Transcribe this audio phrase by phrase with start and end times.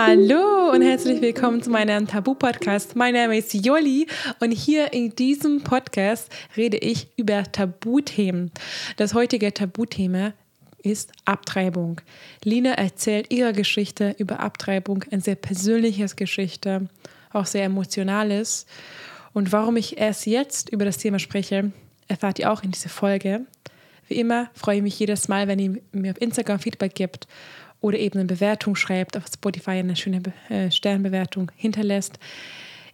[0.00, 2.94] Hallo und herzlich willkommen zu meinem Tabu-Podcast.
[2.94, 4.06] Mein Name ist Jolli
[4.38, 8.52] und hier in diesem Podcast rede ich über Tabuthemen.
[8.96, 10.34] Das heutige Tabuthema
[10.84, 12.00] ist Abtreibung.
[12.44, 16.88] Lina erzählt ihre Geschichte über Abtreibung, ein sehr persönliches Geschichte,
[17.32, 18.66] auch sehr emotionales.
[19.32, 21.72] Und warum ich erst jetzt über das Thema spreche,
[22.06, 23.46] erfahrt ihr auch in dieser Folge.
[24.06, 27.26] Wie immer freue ich mich jedes Mal, wenn ihr mir auf Instagram Feedback gibt
[27.80, 32.18] oder eben eine Bewertung schreibt, auf Spotify eine schöne äh, Sternbewertung hinterlässt.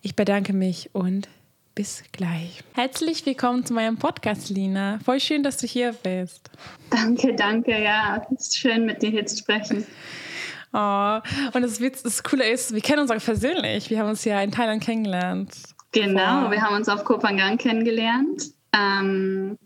[0.03, 1.29] Ich bedanke mich und
[1.75, 2.63] bis gleich.
[2.75, 5.01] Herzlich willkommen zu meinem Podcast, Lina.
[5.05, 6.51] Voll schön, dass du hier bist.
[6.91, 7.83] Danke, danke.
[7.83, 9.85] Ja, es ist schön, mit dir hier zu sprechen.
[10.73, 11.21] Oh,
[11.53, 13.91] und das, Witz, das Coole ist, wir kennen uns auch persönlich.
[13.91, 15.55] Wir haben uns ja in Thailand kennengelernt.
[15.93, 16.51] Genau, Vor.
[16.51, 18.43] wir haben uns auf Kopangang kennengelernt.
[18.73, 19.57] Ähm,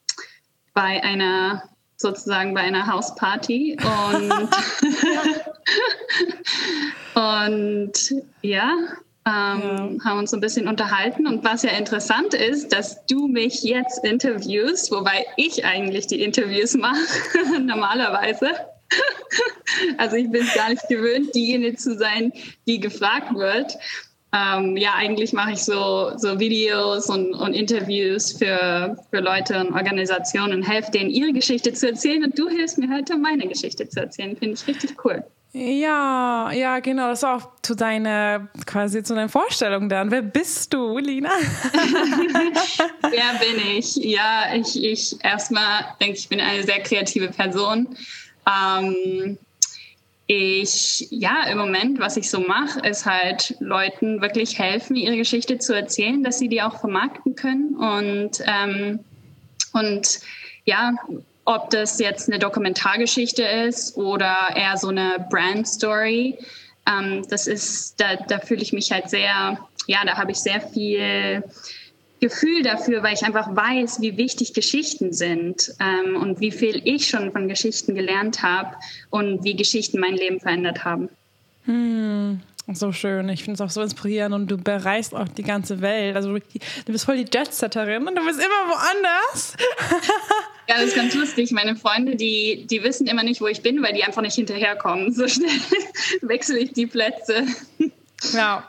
[0.74, 1.62] bei einer
[1.98, 4.32] sozusagen bei einer Hausparty und,
[7.14, 8.72] und ja,
[9.27, 11.27] ähm, ja, haben uns ein bisschen unterhalten.
[11.27, 16.74] Und was ja interessant ist, dass du mich jetzt interviewst, wobei ich eigentlich die Interviews
[16.74, 16.96] mache,
[17.60, 18.52] normalerweise.
[19.98, 22.33] also ich bin es gar nicht gewöhnt, diejenige zu sein,
[22.66, 23.77] die gefragt wird
[24.32, 29.72] ähm, ja, eigentlich mache ich so, so Videos und, und Interviews für, für Leute und
[29.72, 32.24] Organisationen und helfe denen, ihre Geschichte zu erzählen.
[32.24, 34.36] Und du hilfst mir heute, meine Geschichte zu erzählen.
[34.36, 35.24] Finde ich richtig cool.
[35.52, 37.08] Ja, ja, genau.
[37.08, 40.10] Das ist auch zu deiner, quasi zu deiner Vorstellung dann.
[40.10, 41.30] Wer bist du, Lina?
[41.72, 43.96] Wer bin ich?
[43.96, 47.96] Ja, ich, ich erstmal denke, ich bin eine sehr kreative Person.
[48.46, 49.38] Ähm,
[50.30, 55.58] ich, ja, im Moment, was ich so mache, ist halt Leuten wirklich helfen, ihre Geschichte
[55.58, 57.74] zu erzählen, dass sie die auch vermarkten können.
[57.76, 59.00] Und, ähm,
[59.72, 60.20] und
[60.66, 60.92] ja,
[61.46, 66.36] ob das jetzt eine Dokumentargeschichte ist oder eher so eine Brand-Story,
[66.86, 70.60] ähm, das ist, da, da fühle ich mich halt sehr, ja, da habe ich sehr
[70.60, 71.42] viel
[72.20, 77.08] Gefühl dafür, weil ich einfach weiß, wie wichtig Geschichten sind ähm, und wie viel ich
[77.08, 78.77] schon von Geschichten gelernt habe
[79.11, 81.08] und wie Geschichten mein Leben verändert haben.
[81.64, 82.40] Hm,
[82.73, 83.29] so schön.
[83.29, 86.17] Ich finde es auch so inspirierend und du bereist auch die ganze Welt.
[86.17, 89.55] Also du bist voll die Jetsetterin und du bist immer woanders.
[90.68, 91.52] ja, das ist ganz lustig.
[91.52, 95.12] Meine Freunde, die, die wissen immer nicht, wo ich bin, weil die einfach nicht hinterherkommen.
[95.12, 95.50] So schnell
[96.23, 97.45] wechsle ich die Plätze.
[98.33, 98.67] Ja,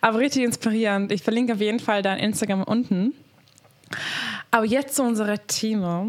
[0.00, 1.12] aber richtig inspirierend.
[1.12, 3.14] Ich verlinke auf jeden Fall dein Instagram unten.
[4.50, 6.06] Aber jetzt zu unserem Thema.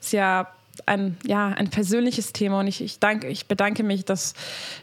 [0.00, 0.48] Ist ja
[0.86, 4.34] ein, ja, ein persönliches Thema und ich, ich, danke, ich bedanke mich, dass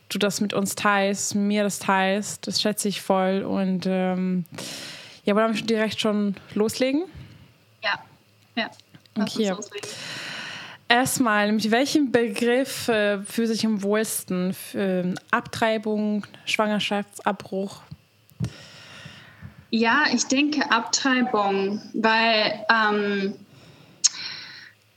[0.09, 2.47] du das mit uns teilst, mir das teilst.
[2.47, 3.43] Das schätze ich voll.
[3.43, 4.45] Und ähm,
[5.25, 7.05] ja, wollen wir direkt schon loslegen?
[7.83, 7.99] Ja,
[8.55, 8.69] ja.
[9.17, 9.53] Okay.
[10.91, 14.53] Erstmal, mit welchem Begriff äh, fühlt sich am wohlsten?
[14.53, 17.83] Für, Abtreibung, Schwangerschaftsabbruch?
[19.69, 23.35] Ja, ich denke Abtreibung, weil ähm,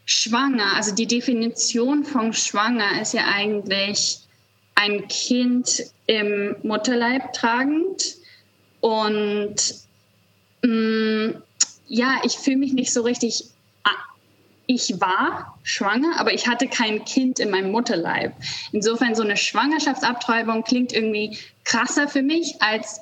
[0.06, 4.20] schwanger, also die Definition von schwanger ist ja eigentlich
[4.74, 8.16] ein Kind im Mutterleib tragend.
[8.80, 9.56] Und
[10.62, 11.42] mh, mm,
[11.88, 13.44] ja, ich fühle mich nicht so richtig.
[14.74, 18.32] Ich war schwanger, aber ich hatte kein Kind in meinem Mutterleib.
[18.72, 23.00] Insofern so eine Schwangerschaftsabtreibung klingt irgendwie krasser für mich als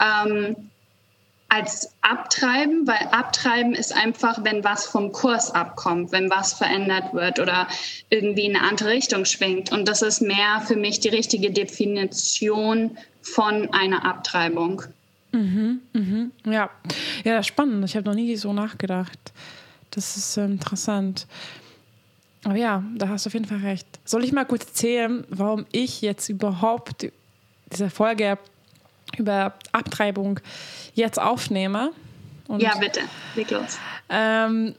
[0.00, 0.56] ähm,
[1.50, 7.40] als abtreiben, weil abtreiben ist einfach, wenn was vom Kurs abkommt, wenn was verändert wird
[7.40, 7.66] oder
[8.08, 9.72] irgendwie in eine andere Richtung schwingt.
[9.72, 14.84] Und das ist mehr für mich die richtige Definition von einer Abtreibung.
[15.32, 16.70] Mhm, mhm, ja.
[17.24, 17.84] ja, spannend.
[17.84, 19.32] Ich habe noch nie so nachgedacht.
[19.90, 21.26] Das ist äh, interessant.
[22.44, 23.86] Aber ja, da hast du auf jeden Fall recht.
[24.04, 27.06] Soll ich mal kurz erzählen, warum ich jetzt überhaupt
[27.72, 28.38] diese Folge
[29.18, 30.40] über Abtreibung
[30.94, 31.92] jetzt aufnehme.
[32.48, 33.00] Und, ja, bitte,
[33.36, 33.78] leg los.
[34.08, 34.74] Ähm,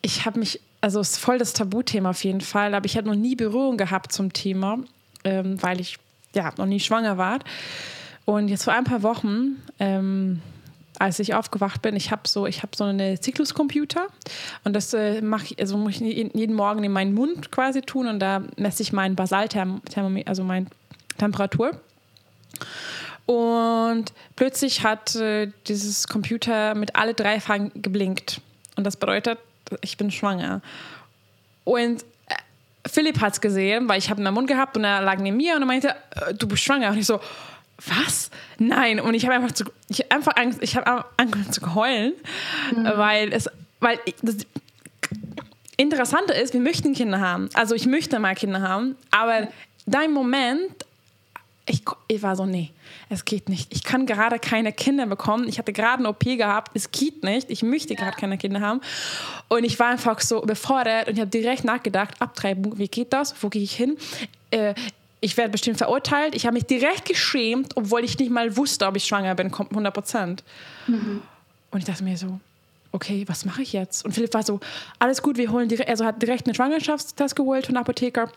[0.00, 3.08] ich habe mich, also es ist voll das Tabuthema auf jeden Fall, aber ich habe
[3.08, 4.78] noch nie Berührung gehabt zum Thema,
[5.24, 5.98] ähm, weil ich
[6.34, 7.40] ja noch nie schwanger war.
[8.24, 10.40] Und jetzt vor ein paar Wochen, ähm,
[10.98, 14.06] als ich aufgewacht bin, ich habe so, ich habe so eine Zykluscomputer
[14.64, 18.06] und das äh, mache ich, also muss ich jeden Morgen in meinen Mund quasi tun
[18.06, 20.66] und da messe ich meinen Basalthermometer, also meine
[21.18, 21.72] Temperatur.
[23.26, 28.40] Und plötzlich hat äh, dieses Computer mit alle drei Fragen geblinkt.
[28.76, 29.38] Und das bedeutet,
[29.80, 30.60] ich bin schwanger.
[31.64, 32.34] Und äh,
[32.86, 35.36] Philipp hat es gesehen, weil ich habe ihn im Mund gehabt und er lag neben
[35.36, 36.90] mir und er meinte, äh, du bist schwanger.
[36.90, 37.20] Und ich so,
[37.86, 38.30] was?
[38.58, 39.00] Nein.
[39.00, 42.12] Und ich habe einfach, zu, ich einfach Angst, ich habe angefangen zu heulen,
[42.74, 42.84] mhm.
[42.96, 43.48] weil es,
[43.80, 44.36] weil das
[45.76, 47.48] Interessante ist, wir möchten Kinder haben.
[47.54, 49.48] Also ich möchte mal Kinder haben, aber
[49.86, 50.84] dein Moment
[51.66, 52.70] ich, ich war so, nee,
[53.08, 53.72] es geht nicht.
[53.72, 55.46] Ich kann gerade keine Kinder bekommen.
[55.48, 56.72] Ich hatte gerade eine OP gehabt.
[56.74, 57.50] Es geht nicht.
[57.50, 58.80] Ich möchte gerade keine Kinder haben.
[59.48, 63.34] Und ich war einfach so befordert und ich habe direkt nachgedacht, Abtreibung, wie geht das?
[63.40, 63.96] Wo gehe ich hin?
[64.50, 64.74] Äh,
[65.22, 66.34] ich werde bestimmt verurteilt.
[66.34, 69.94] Ich habe mich direkt geschämt, obwohl ich nicht mal wusste, ob ich schwanger bin, 100
[69.94, 70.44] Prozent.
[70.88, 71.22] Mhm.
[71.70, 72.40] Und ich dachte mir so,
[72.90, 74.04] okay, was mache ich jetzt?
[74.04, 74.58] Und Philipp war so,
[74.98, 78.30] alles gut, wir holen direkt, also hat direkt einen Schwangerschaftstest geholt von der Apotheker.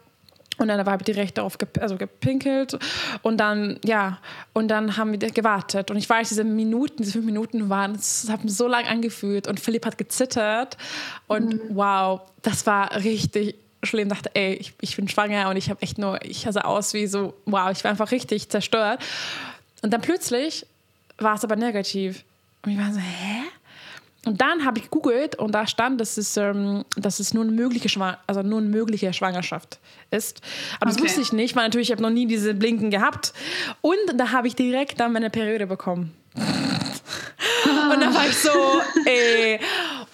[0.58, 2.78] Und dann war ich direkt darauf gep also gepinkelt.
[3.24, 4.20] Und dann, ja,
[4.54, 5.90] und dann haben wir gewartet.
[5.90, 9.48] Und ich weiß, diese Minuten, diese fünf Minuten waren, es hat so lange angefühlt.
[9.48, 10.78] Und Philipp hat gezittert.
[11.26, 11.76] Und mhm.
[11.76, 13.56] wow, das war richtig
[13.86, 14.10] schlimm.
[14.10, 17.08] Dachte, ey, ich, ich bin schwanger und ich habe echt nur, ich sah aus wie
[17.08, 19.02] so, wow, ich war einfach richtig zerstört.
[19.82, 20.66] Und dann plötzlich
[21.18, 22.24] war es aber negativ.
[22.64, 23.44] Und ich war so, hä?
[24.26, 27.52] Und dann habe ich gegoogelt und da stand, dass es, ähm, dass es nur, eine
[27.52, 29.78] mögliche also nur eine mögliche Schwangerschaft
[30.10, 30.42] ist.
[30.80, 31.00] Aber okay.
[31.00, 33.34] das wusste ich nicht, weil natürlich ich habe noch nie diese Blinken gehabt.
[33.82, 36.12] Und da habe ich direkt dann meine Periode bekommen.
[36.36, 38.50] Und dann war ich so,
[39.06, 39.60] ey,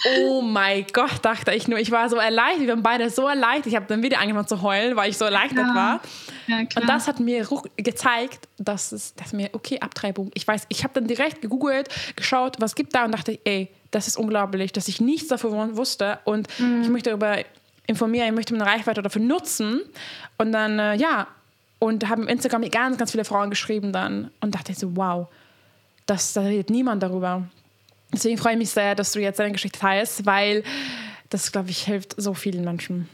[0.05, 1.79] oh mein Gott, dachte ich nur.
[1.79, 3.67] Ich war so erleichtert, wir waren beide so erleichtert.
[3.67, 5.75] Ich habe dann wieder angefangen zu heulen, weil ich so erleichtert ja.
[5.75, 6.01] war.
[6.47, 10.31] Ja, und das hat mir gezeigt, dass es, dass mir, okay, Abtreibung.
[10.33, 14.07] Ich weiß, ich habe dann direkt gegoogelt, geschaut, was gibt da und dachte, ey, das
[14.07, 16.81] ist unglaublich, dass ich nichts davon wusste und mhm.
[16.81, 17.37] ich möchte darüber
[17.87, 19.81] informieren, ich möchte meine Reichweite dafür nutzen.
[20.37, 21.27] Und dann, äh, ja,
[21.79, 25.27] und haben Instagram ganz, ganz viele Frauen geschrieben dann und dachte so, wow,
[26.05, 27.43] das, da redet niemand darüber.
[28.13, 30.63] Deswegen freue ich mich sehr, dass du jetzt deine Geschichte teilst, weil
[31.29, 33.07] das, glaube ich, hilft so vielen Menschen.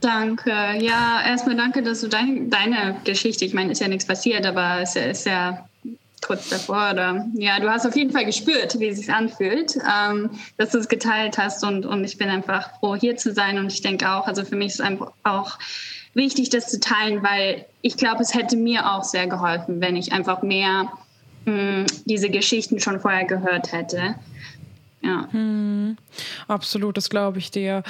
[0.00, 0.50] Danke.
[0.50, 4.80] Ja, erstmal danke, dass du dein, deine Geschichte, ich meine, ist ja nichts passiert, aber
[4.82, 5.66] es ist ja
[6.26, 10.30] kurz davor oder ja, du hast auf jeden Fall gespürt, wie es sich anfühlt, ähm,
[10.56, 13.72] dass du es geteilt hast und, und ich bin einfach froh, hier zu sein und
[13.72, 15.58] ich denke auch, also für mich ist es einfach auch
[16.14, 20.12] wichtig, das zu teilen, weil ich glaube, es hätte mir auch sehr geholfen, wenn ich
[20.12, 20.92] einfach mehr
[21.44, 24.14] mh, diese Geschichten schon vorher gehört hätte.
[25.04, 25.28] Ja.
[25.30, 25.96] Hm,
[26.48, 27.82] absolut, das glaube ich dir.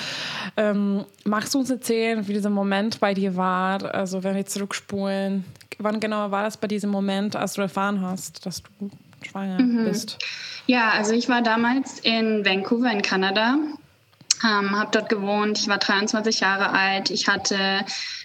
[0.57, 3.95] Ähm, magst du uns erzählen, wie dieser Moment bei dir war?
[3.95, 5.45] Also, wenn wir zurückspulen,
[5.79, 8.91] wann genau war das bei diesem Moment, als du erfahren hast, dass du
[9.23, 9.85] schwanger mhm.
[9.85, 10.19] bist?
[10.67, 13.59] Ja, also ich war damals in Vancouver in Kanada,
[14.45, 15.59] ähm, habe dort gewohnt.
[15.59, 17.11] Ich war 23 Jahre alt.
[17.11, 17.57] Ich hatte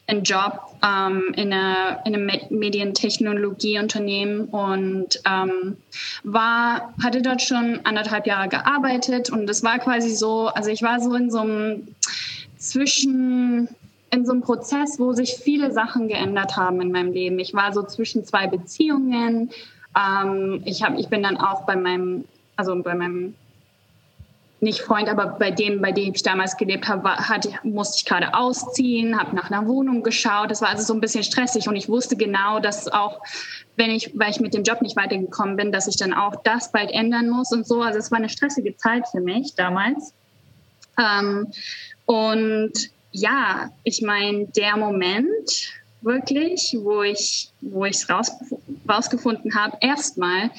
[0.07, 5.77] einen Job ähm, in, einer, in einem Medientechnologieunternehmen und ähm,
[6.23, 10.99] war, hatte dort schon anderthalb Jahre gearbeitet und es war quasi so, also ich war
[10.99, 11.95] so in so einem
[12.57, 13.69] zwischen
[14.11, 17.37] in so einem Prozess, wo sich viele Sachen geändert haben in meinem Leben.
[17.37, 19.51] Ich war so zwischen zwei Beziehungen.
[19.95, 22.25] Ähm, ich, hab, ich bin dann auch bei meinem,
[22.55, 23.35] also bei meinem
[24.61, 28.05] nicht Freund, aber bei dem, bei dem ich damals gelebt habe, war, hatte, musste ich
[28.05, 30.51] gerade ausziehen, habe nach einer Wohnung geschaut.
[30.51, 33.21] Das war also so ein bisschen stressig und ich wusste genau, dass auch,
[33.77, 36.71] wenn ich, weil ich mit dem Job nicht weitergekommen bin, dass ich dann auch das
[36.71, 37.81] bald ändern muss und so.
[37.81, 40.13] Also es war eine stressige Zeit für mich damals.
[40.97, 41.47] Ähm,
[42.05, 42.73] und
[43.11, 45.71] ja, ich meine, der Moment
[46.01, 48.31] wirklich, wo ich, wo ich es raus,
[48.87, 50.51] rausgefunden habe, erstmal,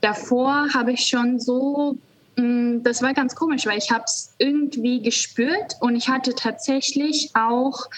[0.00, 1.98] davor habe ich schon so
[2.36, 7.88] das war ganz komisch, weil ich habe es irgendwie gespürt und ich hatte tatsächlich auch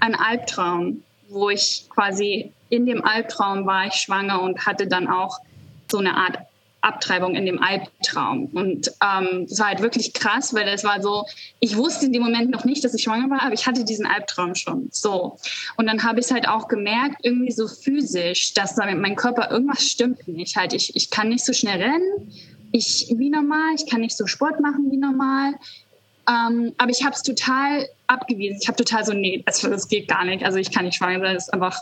[0.00, 5.38] einen Albtraum, wo ich quasi in dem Albtraum war ich schwanger und hatte dann auch
[5.90, 6.38] so eine Art
[6.82, 8.46] Abtreibung in dem Albtraum.
[8.46, 11.24] Und ähm, das war halt wirklich krass, weil es war so,
[11.60, 14.04] ich wusste in dem Moment noch nicht, dass ich schwanger war, aber ich hatte diesen
[14.04, 14.88] Albtraum schon.
[14.90, 15.38] So.
[15.76, 19.16] Und dann habe ich es halt auch gemerkt, irgendwie so physisch, dass da mit meinem
[19.16, 20.56] Körper irgendwas stimmt nicht.
[20.56, 22.32] Halt, ich, ich kann nicht so schnell rennen
[22.72, 25.54] ich wie normal, ich kann nicht so Sport machen wie normal.
[26.28, 28.58] Ähm, aber ich habe es total abgewiesen.
[28.60, 30.44] Ich habe total so, nee, das, das geht gar nicht.
[30.44, 31.78] Also ich kann nicht schwanger sein, das ist einfach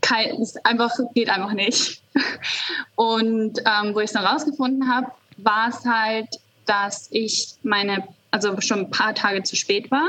[0.00, 2.02] kein, ist einfach, geht einfach nicht.
[2.96, 6.28] Und ähm, wo ich es dann rausgefunden habe, war es halt,
[6.66, 10.08] dass ich meine, also schon ein paar Tage zu spät war.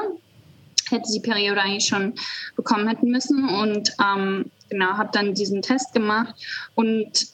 [0.90, 2.14] Hätte die Periode eigentlich schon
[2.56, 3.48] bekommen hätten müssen.
[3.48, 6.36] Und ähm, genau, habe dann diesen Test gemacht.
[6.76, 7.28] Und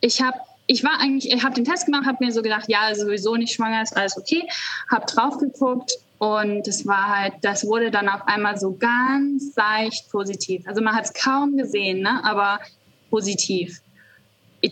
[0.00, 2.94] ich habe ich war eigentlich, ich habe den Test gemacht, habe mir so gedacht, ja,
[2.94, 4.46] sowieso nicht schwanger, ist alles okay.
[4.90, 10.10] Habe drauf geguckt und es war halt, das wurde dann auf einmal so ganz leicht
[10.10, 10.68] positiv.
[10.68, 12.20] Also man hat es kaum gesehen, ne?
[12.22, 12.60] aber
[13.08, 13.80] positiv.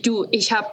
[0.03, 0.67] Du, ich habe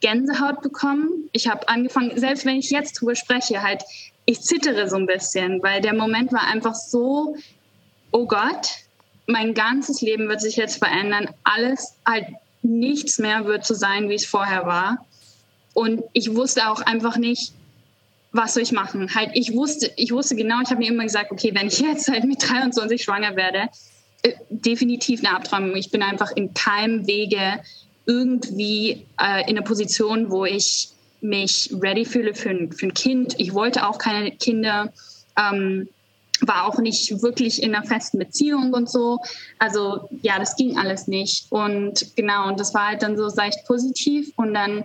[0.00, 1.30] Gänsehaut bekommen.
[1.32, 3.82] Ich habe angefangen, selbst wenn ich jetzt drüber spreche, halt,
[4.26, 7.34] ich zittere so ein bisschen, weil der Moment war einfach so,
[8.10, 8.68] oh Gott,
[9.26, 11.30] mein ganzes Leben wird sich jetzt verändern.
[11.44, 12.26] Alles halt
[12.62, 15.04] nichts mehr wird so sein, wie es vorher war.
[15.74, 17.52] Und ich wusste auch einfach nicht,
[18.32, 19.14] was soll ich machen?
[19.14, 22.08] Halt, ich wusste, ich wusste genau, ich habe mir immer gesagt, okay, wenn ich jetzt
[22.08, 23.68] halt mit 23 schwanger werde,
[24.22, 25.76] äh, definitiv eine Abtreibung.
[25.76, 27.60] Ich bin einfach in keinem Wege
[28.06, 33.34] irgendwie äh, in einer Position, wo ich mich ready fühle für ein, für ein Kind.
[33.38, 34.92] Ich wollte auch keine Kinder.
[35.38, 35.88] Ähm,
[36.42, 39.20] war auch nicht wirklich in einer festen Beziehung und so.
[39.58, 41.46] Also ja, das ging alles nicht.
[41.50, 44.32] Und genau, und das war halt dann so seicht positiv.
[44.36, 44.84] Und dann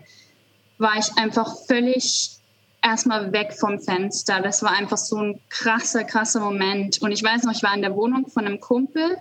[0.77, 2.37] war ich einfach völlig
[2.81, 4.41] erstmal weg vom Fenster.
[4.41, 7.01] Das war einfach so ein krasser, krasser Moment.
[7.01, 9.17] Und ich weiß noch, ich war in der Wohnung von einem Kumpel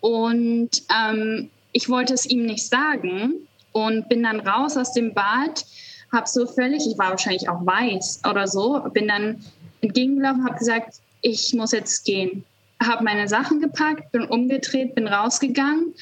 [0.00, 3.34] und ähm, ich wollte es ihm nicht sagen
[3.72, 5.64] und bin dann raus aus dem Bad,
[6.12, 9.44] habe so völlig, ich war wahrscheinlich auch weiß oder so, bin dann
[9.80, 12.44] entgegengelaufen, habe gesagt, ich muss jetzt gehen.
[12.82, 15.94] Habe meine Sachen gepackt, bin umgedreht, bin rausgegangen.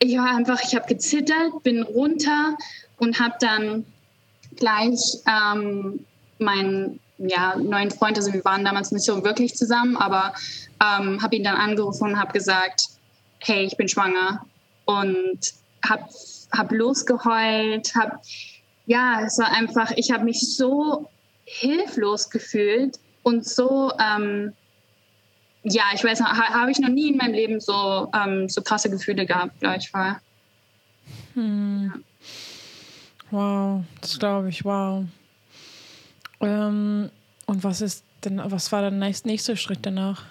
[0.00, 2.56] Ich war einfach, ich habe gezittert, bin runter
[2.98, 3.84] und habe dann
[4.56, 6.04] gleich ähm,
[6.38, 10.34] meinen ja, neuen Freund, also wir waren damals nicht so wirklich zusammen, aber
[10.80, 12.82] ähm, habe ihn dann angerufen und habe gesagt,
[13.40, 14.44] hey, ich bin schwanger
[14.84, 15.38] und
[15.84, 16.04] habe
[16.52, 18.18] hab losgeheult, habe
[18.86, 21.08] ja, es war einfach, ich habe mich so
[21.44, 22.98] hilflos gefühlt
[23.28, 24.54] und so, ähm,
[25.62, 28.62] ja, ich weiß noch, ha, habe ich noch nie in meinem Leben so, ähm, so
[28.62, 30.20] krasse Gefühle gehabt, glaube ich, war.
[31.34, 32.04] Hm.
[33.30, 35.04] Wow, das glaube ich, wow.
[36.40, 37.10] Ähm,
[37.44, 40.24] und was ist denn, was war der nächste, nächste Schritt danach?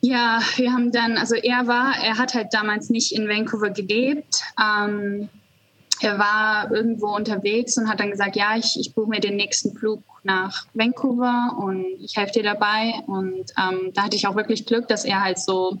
[0.00, 4.42] Ja, wir haben dann, also er war, er hat halt damals nicht in Vancouver gelebt.
[4.60, 5.28] Ähm,
[6.00, 9.76] er war irgendwo unterwegs und hat dann gesagt, ja, ich, ich buche mir den nächsten
[9.76, 12.94] Flug nach Vancouver und ich helfe dir dabei.
[13.06, 15.78] Und ähm, da hatte ich auch wirklich Glück, dass er halt so,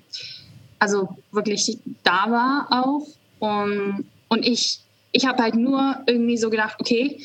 [0.78, 3.06] also wirklich da war auch.
[3.38, 4.80] Und, und ich,
[5.12, 7.20] ich habe halt nur irgendwie so gedacht, okay,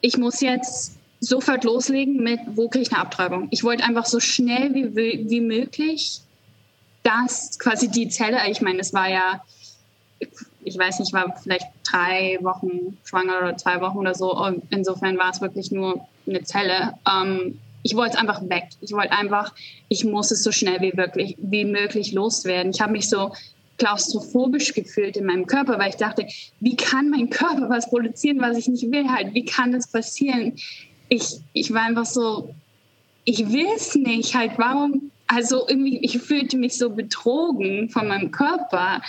[0.00, 3.48] ich muss jetzt sofort loslegen mit, wo kriege ich eine Abtreibung.
[3.50, 6.20] Ich wollte einfach so schnell wie, wie möglich,
[7.02, 9.42] dass quasi die Zelle, ich meine, es war ja
[10.66, 14.36] ich weiß nicht, war vielleicht drei Wochen schwanger oder zwei Wochen oder so.
[14.36, 16.94] Und insofern war es wirklich nur eine Zelle.
[17.08, 18.64] Ähm, ich wollte es einfach weg.
[18.80, 19.54] Ich wollte einfach,
[19.88, 22.72] ich muss es so schnell wie, wirklich, wie möglich loswerden.
[22.72, 23.32] Ich habe mich so
[23.78, 26.26] klaustrophobisch gefühlt in meinem Körper, weil ich dachte,
[26.58, 29.34] wie kann mein Körper was produzieren, was ich nicht will halt?
[29.34, 30.56] Wie kann das passieren?
[31.08, 32.52] Ich, ich war einfach so,
[33.24, 34.52] ich will es nicht halt.
[34.56, 35.12] Warum?
[35.28, 39.00] Also irgendwie, ich fühlte mich so betrogen von meinem Körper.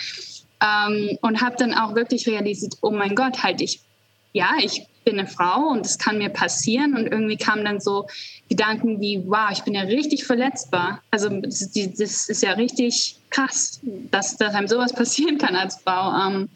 [0.62, 3.80] Ähm, und habe dann auch wirklich realisiert, oh mein Gott, halt ich,
[4.32, 6.94] ja, ich bin eine Frau und das kann mir passieren.
[6.94, 8.06] Und irgendwie kamen dann so
[8.48, 11.00] Gedanken wie, wow, ich bin ja richtig verletzbar.
[11.10, 16.12] Also das, das ist ja richtig krass, dass, dass einem sowas passieren kann als Frau.
[16.26, 16.48] Ähm,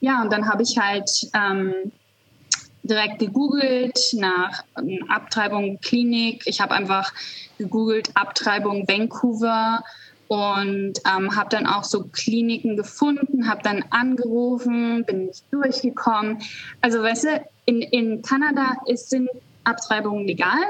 [0.00, 1.74] ja, und dann habe ich halt ähm,
[2.82, 6.42] direkt gegoogelt nach ähm, Abtreibung Klinik.
[6.46, 7.12] Ich habe einfach
[7.58, 9.82] gegoogelt Abtreibung Vancouver
[10.30, 16.38] und ähm, habe dann auch so Kliniken gefunden, habe dann angerufen, bin nicht durchgekommen.
[16.80, 19.28] Also weißt du, in, in Kanada ist, sind
[19.64, 20.60] Abtreibungen legal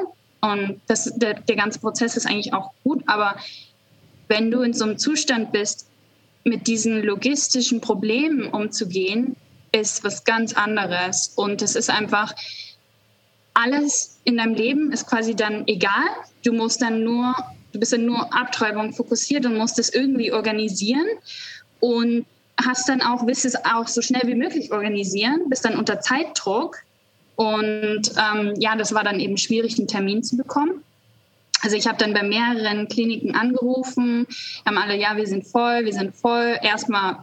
[0.41, 3.37] und das, der, der ganze Prozess ist eigentlich auch gut, aber
[4.29, 5.91] wenn du in so einem Zustand bist,
[6.43, 9.37] mit diesen logistischen Problemen umzugehen,
[9.73, 11.35] ist was ganz anderes.
[11.37, 12.35] Und es ist einfach,
[13.53, 16.09] alles in deinem Leben ist quasi dann egal.
[16.45, 17.35] Du musst dann nur
[17.73, 21.07] Du bist dann nur Abtreibung fokussiert und musst es irgendwie organisieren
[21.81, 22.27] und
[22.65, 26.79] hast dann auch, willst es auch so schnell wie möglich organisieren, bist dann unter Zeitdruck.
[27.37, 30.83] Und ähm, ja, das war dann eben schwierig, einen Termin zu bekommen.
[31.63, 34.27] Also ich habe dann bei mehreren Kliniken angerufen,
[34.67, 36.59] haben alle, ja, wir sind voll, wir sind voll.
[36.63, 37.19] Erstmal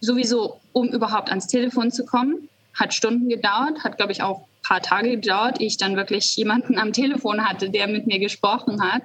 [0.00, 4.62] sowieso, um überhaupt ans Telefon zu kommen, hat Stunden gedauert, hat, glaube ich, auch ein
[4.62, 8.82] paar Tage gedauert, ehe ich dann wirklich jemanden am Telefon hatte, der mit mir gesprochen
[8.82, 9.04] hat.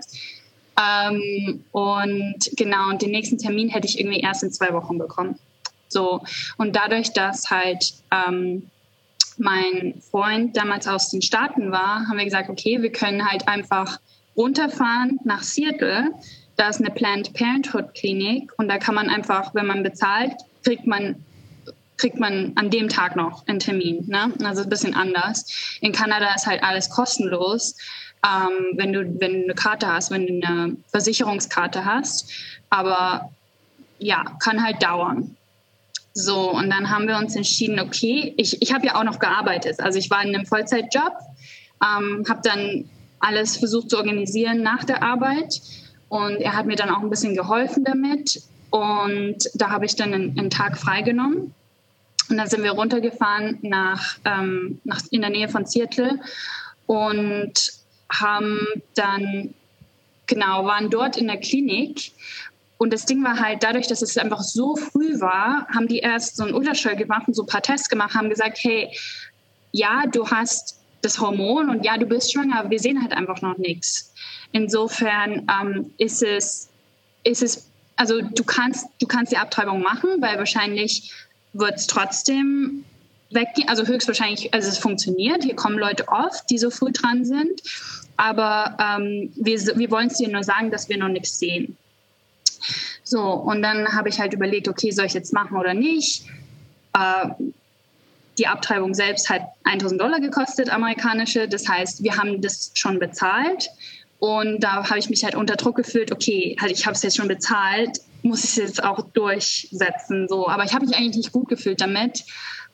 [0.79, 5.39] Ähm, und genau, und den nächsten Termin hätte ich irgendwie erst in zwei Wochen bekommen.
[5.89, 6.21] So,
[6.57, 8.69] und dadurch, dass halt ähm,
[9.37, 13.99] mein Freund damals aus den Staaten war, haben wir gesagt, okay, wir können halt einfach
[14.35, 16.11] runterfahren nach Seattle.
[16.57, 20.85] Da ist eine Planned Parenthood Klinik und da kann man einfach, wenn man bezahlt, kriegt
[20.85, 21.23] man
[21.97, 24.05] kriegt man an dem Tag noch einen Termin.
[24.07, 24.31] Ne?
[24.43, 25.77] Also ein bisschen anders.
[25.81, 27.75] In Kanada ist halt alles kostenlos
[28.25, 32.31] ähm, wenn, du, wenn du eine Karte hast, wenn du eine Versicherungskarte hast.
[32.69, 33.31] Aber
[33.99, 35.35] ja, kann halt dauern.
[36.13, 39.79] So, und dann haben wir uns entschieden, okay, ich, ich habe ja auch noch gearbeitet.
[39.79, 41.13] Also ich war in einem Vollzeitjob,
[41.83, 45.61] ähm, habe dann alles versucht zu organisieren nach der Arbeit.
[46.09, 48.41] Und er hat mir dann auch ein bisschen geholfen damit.
[48.71, 51.53] Und da habe ich dann einen, einen Tag freigenommen.
[52.29, 56.19] Und dann sind wir runtergefahren nach, ähm, nach in der Nähe von Seattle.
[56.87, 57.76] Und
[58.09, 58.59] haben
[58.95, 59.53] dann,
[60.25, 62.11] genau, waren dort in der Klinik.
[62.77, 66.37] Und das Ding war halt, dadurch, dass es einfach so früh war, haben die erst
[66.37, 68.89] so einen Ultraschall gemacht und so ein paar Tests gemacht, haben gesagt, hey,
[69.71, 73.41] ja, du hast das Hormon und ja, du bist schwanger, aber wir sehen halt einfach
[73.41, 74.13] noch nichts.
[74.51, 76.69] Insofern ähm, ist es,
[77.23, 81.11] ist es, also du kannst, du kannst die Abtreibung machen, weil wahrscheinlich
[81.53, 82.83] wird es trotzdem
[83.31, 87.61] weggehen, also höchstwahrscheinlich, also es funktioniert, hier kommen Leute oft, die so früh dran sind,
[88.17, 91.77] aber ähm, wir, wir wollen es dir nur sagen, dass wir noch nichts sehen.
[93.03, 96.25] So, und dann habe ich halt überlegt, okay, soll ich jetzt machen oder nicht?
[96.93, 97.29] Äh,
[98.37, 101.47] die Abtreibung selbst hat 1000 Dollar gekostet, amerikanische.
[101.47, 103.69] Das heißt, wir haben das schon bezahlt.
[104.19, 107.17] Und da habe ich mich halt unter Druck gefühlt, okay, halt ich habe es jetzt
[107.17, 110.27] schon bezahlt, muss ich es jetzt auch durchsetzen.
[110.27, 110.47] So.
[110.47, 112.23] Aber ich habe mich eigentlich nicht gut gefühlt damit.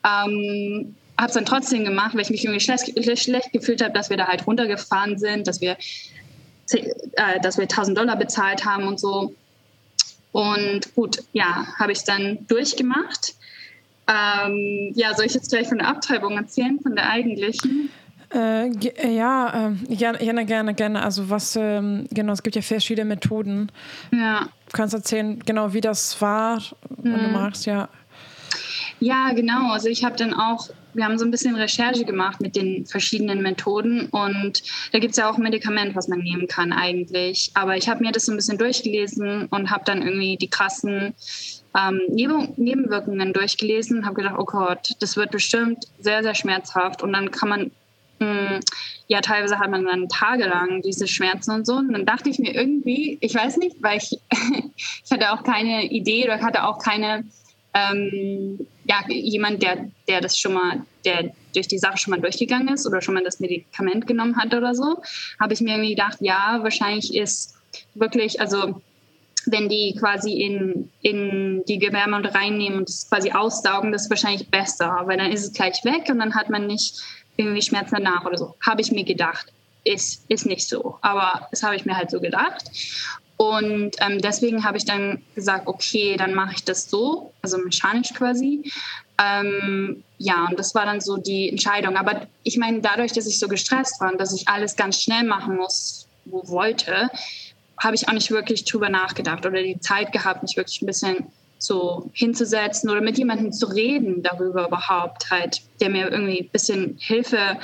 [0.06, 4.10] Ähm, habe es dann trotzdem gemacht, weil ich mich irgendwie schlecht, schlecht gefühlt habe, dass
[4.10, 5.78] wir da halt runtergefahren sind, dass wir,
[6.72, 9.34] äh, dass wir 1000 Dollar bezahlt haben und so.
[10.32, 13.36] Und gut, ja, habe ich dann durchgemacht.
[14.08, 17.90] Ähm, ja, soll ich jetzt gleich von der Abtreibung erzählen, von der eigentlichen?
[18.34, 21.04] Äh, äh ja, äh, gerne, gerne, gerne.
[21.04, 23.72] Also was, ähm, genau, es gibt ja verschiedene Methoden.
[24.12, 24.42] Ja.
[24.42, 26.62] Du kannst erzählen, genau, wie das war,
[26.98, 27.24] wenn mhm.
[27.26, 27.88] du magst, ja.
[29.00, 29.72] Ja, genau.
[29.72, 33.42] Also ich habe dann auch wir haben so ein bisschen Recherche gemacht mit den verschiedenen
[33.42, 37.52] Methoden und da gibt es ja auch ein Medikament, was man nehmen kann eigentlich.
[37.54, 41.14] Aber ich habe mir das so ein bisschen durchgelesen und habe dann irgendwie die krassen
[41.78, 47.14] ähm, Nebenwirkungen durchgelesen und habe gedacht, oh Gott, das wird bestimmt sehr, sehr schmerzhaft und
[47.14, 47.72] dann kann man
[48.20, 48.60] hm,
[49.08, 51.76] ja, teilweise hat man dann tagelang diese Schmerzen und so.
[51.76, 54.18] Und dann dachte ich mir irgendwie, ich weiß nicht, weil ich,
[55.06, 57.26] ich hatte auch keine Idee oder hatte auch keine
[57.74, 62.74] ähm, ja, jemand, der, der das schon mal, der durch die Sache schon mal durchgegangen
[62.74, 65.02] ist oder schon mal das Medikament genommen hat oder so,
[65.40, 67.56] habe ich mir irgendwie gedacht, ja, wahrscheinlich ist
[67.94, 68.82] wirklich, also
[69.46, 74.50] wenn die quasi in, in die Gebärmutter reinnehmen und es quasi aussaugen, das ist wahrscheinlich
[74.50, 77.02] besser, weil dann ist es gleich weg und dann hat man nicht
[77.36, 78.56] irgendwie Schmerzen danach oder so.
[78.66, 79.52] Habe ich mir gedacht.
[79.86, 82.64] Ist, ist nicht so, aber das habe ich mir halt so gedacht.
[83.38, 88.14] Und ähm, deswegen habe ich dann gesagt, okay, dann mache ich das so, also mechanisch
[88.14, 88.72] quasi.
[89.22, 91.98] Ähm, ja, und das war dann so die Entscheidung.
[91.98, 95.24] Aber ich meine, dadurch, dass ich so gestresst war und dass ich alles ganz schnell
[95.24, 97.10] machen muss, wo wollte,
[97.78, 101.28] habe ich auch nicht wirklich drüber nachgedacht oder die Zeit gehabt, mich wirklich ein bisschen
[101.58, 106.98] so hinzusetzen oder mit jemandem zu reden darüber überhaupt halt, der mir irgendwie ein bisschen
[107.00, 107.58] Hilfe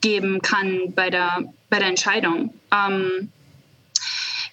[0.00, 2.52] geben kann bei der, bei der Entscheidung.
[2.72, 3.30] Ähm,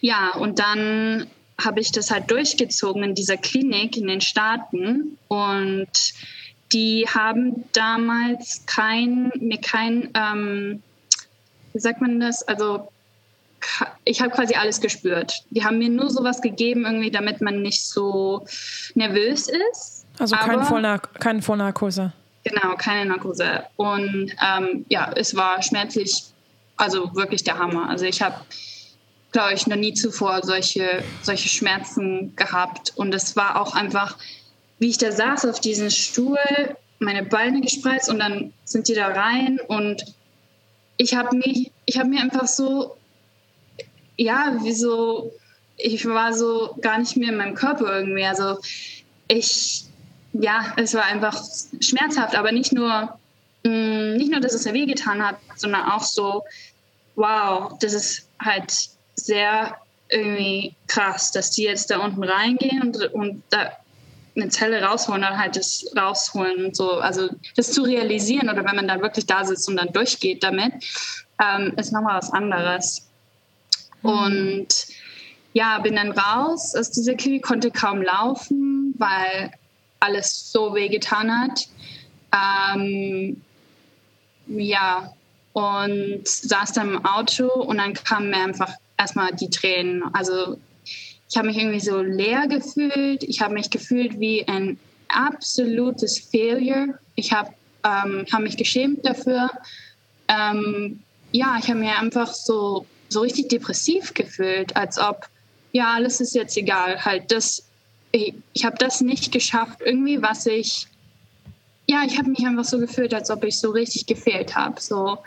[0.02, 1.28] ja, und dann
[1.64, 5.88] habe ich das halt durchgezogen in dieser Klinik in den Staaten und
[6.74, 10.82] die haben damals kein, mir kein, ähm,
[11.74, 12.88] wie sagt man das, also
[14.06, 15.44] ich habe quasi alles gespürt.
[15.52, 18.46] Die haben mir nur sowas gegeben, irgendwie, damit man nicht so
[18.96, 20.06] nervös ist.
[20.18, 22.14] Also kein Vollnar keine Vollnarkose.
[22.44, 23.66] Genau, keine Narkose.
[23.76, 26.24] Und ähm, ja, es war schmerzlich,
[26.76, 27.88] also wirklich der Hammer.
[27.88, 28.36] Also ich habe
[29.32, 32.94] glaube ich, noch nie zuvor solche, solche Schmerzen gehabt.
[32.96, 34.18] Und es war auch einfach,
[34.80, 36.38] wie ich da saß auf diesem Stuhl,
[37.00, 40.04] meine Beine gespreizt und dann sind die da rein und
[40.98, 42.96] ich habe mich, ich habe mir einfach so,
[44.18, 45.34] ja, wie so,
[45.78, 48.24] ich war so gar nicht mehr in meinem Körper irgendwie.
[48.24, 48.60] Also
[49.28, 49.86] ich,
[50.34, 51.44] ja, es war einfach
[51.80, 53.18] schmerzhaft, aber nicht nur,
[53.64, 56.44] mh, mm, nicht nur, dass es mir wehgetan hat, sondern auch so,
[57.16, 59.78] wow, das ist halt sehr
[60.10, 63.72] irgendwie krass, dass die jetzt da unten reingehen und, und da
[64.36, 67.00] eine Zelle rausholen oder halt das rausholen und so.
[67.00, 70.74] Also das zu realisieren oder wenn man dann wirklich da sitzt und dann durchgeht damit,
[71.42, 73.08] ähm, ist nochmal was anderes.
[74.02, 74.10] Mhm.
[74.10, 74.68] Und
[75.54, 79.52] ja, bin dann raus aus dieser Klinik, konnte kaum laufen, weil
[80.00, 81.68] alles so weh getan hat.
[82.34, 83.42] Ähm,
[84.48, 85.14] ja,
[85.54, 90.04] und saß dann im Auto und dann kam mir einfach erstmal die Tränen.
[90.14, 90.58] Also
[91.30, 93.24] ich habe mich irgendwie so leer gefühlt.
[93.24, 97.00] Ich habe mich gefühlt wie ein absolutes Failure.
[97.16, 97.52] Ich habe
[97.84, 99.50] ähm, hab mich geschämt dafür.
[100.28, 105.28] Ähm, ja, ich habe mir einfach so, so richtig depressiv gefühlt, als ob,
[105.72, 107.04] ja, alles ist jetzt egal.
[107.04, 107.64] Halt das,
[108.12, 110.88] ich, ich habe das nicht geschafft, irgendwie, was ich,
[111.88, 114.80] ja, ich habe mich einfach so gefühlt, als ob ich so richtig gefehlt habe.
[114.80, 115.18] So,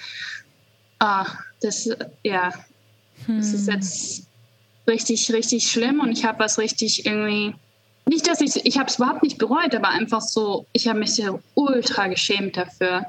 [0.98, 1.26] ah,
[1.60, 1.88] das,
[2.22, 2.52] ja,
[3.26, 3.38] hm.
[3.38, 4.26] Das ist jetzt
[4.86, 7.54] richtig, richtig schlimm und ich habe was richtig irgendwie.
[8.06, 11.14] Nicht, dass ich, ich habe es überhaupt nicht bereut, aber einfach so, ich habe mich
[11.14, 13.06] so ultra geschämt dafür.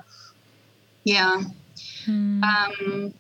[1.04, 1.34] Ja.
[2.06, 2.42] Hm.
[2.44, 3.14] Ähm,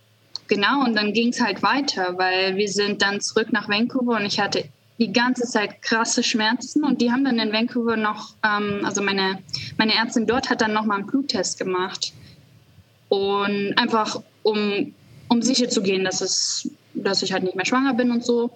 [0.47, 4.25] genau, und dann ging es halt weiter, weil wir sind dann zurück nach Vancouver und
[4.25, 8.81] ich hatte die ganze Zeit krasse Schmerzen und die haben dann in Vancouver noch, ähm,
[8.85, 9.39] also meine,
[9.77, 12.13] meine Ärztin dort hat dann nochmal einen Bluttest gemacht.
[13.09, 14.93] Und einfach, um,
[15.35, 18.51] um sicher zu gehen, dass, es, dass ich halt nicht mehr schwanger bin und so.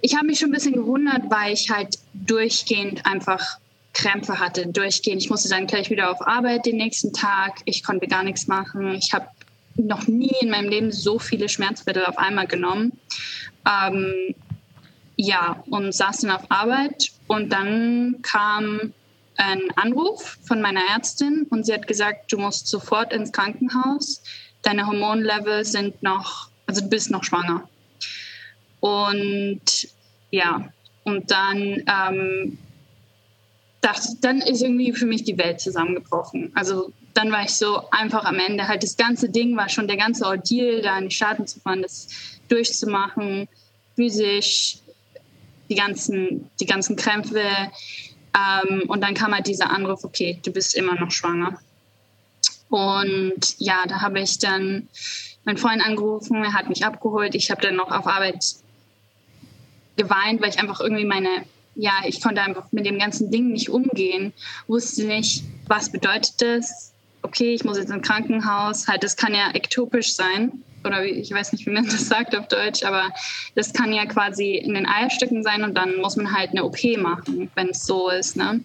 [0.00, 3.58] Ich habe mich schon ein bisschen gewundert, weil ich halt durchgehend einfach
[3.92, 5.22] Krämpfe hatte, durchgehend.
[5.22, 7.60] Ich musste dann gleich wieder auf Arbeit den nächsten Tag.
[7.64, 8.94] Ich konnte gar nichts machen.
[8.94, 9.26] Ich habe
[9.76, 12.92] noch nie in meinem Leben so viele Schmerzmittel auf einmal genommen.
[13.66, 14.34] Ähm,
[15.16, 18.92] ja, und saß dann auf Arbeit und dann kam
[19.36, 24.22] ein Anruf von meiner Ärztin und sie hat gesagt, du musst sofort ins Krankenhaus.
[24.62, 27.68] Deine Hormonlevel sind noch, also du bist noch schwanger.
[28.80, 29.88] Und
[30.30, 30.72] ja,
[31.04, 32.58] und dann, ähm,
[33.82, 36.52] dachte, dann ist irgendwie für mich die Welt zusammengebrochen.
[36.54, 38.68] Also dann war ich so einfach am Ende.
[38.68, 41.82] Halt das ganze Ding war schon der ganze Ordeal, da in die Staaten zu fahren,
[41.82, 42.08] das
[42.48, 43.48] durchzumachen,
[43.96, 44.78] physisch,
[45.68, 47.42] die ganzen, die ganzen Krämpfe.
[48.34, 51.58] Ähm, und dann kam halt dieser Anruf, okay, du bist immer noch schwanger.
[52.72, 54.88] Und ja, da habe ich dann
[55.44, 57.34] meinen Freund angerufen, er hat mich abgeholt.
[57.34, 58.42] Ich habe dann noch auf Arbeit
[59.98, 61.28] geweint, weil ich einfach irgendwie meine,
[61.74, 64.32] ja, ich konnte einfach mit dem ganzen Ding nicht umgehen,
[64.68, 66.94] wusste nicht, was bedeutet das.
[67.20, 68.88] Okay, ich muss jetzt ins Krankenhaus.
[68.88, 72.48] Halt, das kann ja ektopisch sein oder ich weiß nicht, wie man das sagt auf
[72.48, 73.10] Deutsch, aber
[73.54, 76.82] das kann ja quasi in den Eierstöcken sein und dann muss man halt eine OP
[76.96, 78.34] machen, wenn es so ist.
[78.34, 78.62] Ne?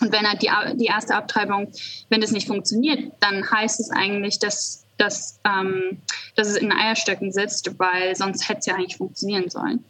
[0.00, 1.72] Und wenn halt die, die erste Abtreibung,
[2.10, 5.98] wenn das nicht funktioniert, dann heißt es eigentlich, dass, dass, ähm,
[6.34, 9.84] dass es in Eierstöcken sitzt, weil sonst hätte es ja eigentlich funktionieren sollen.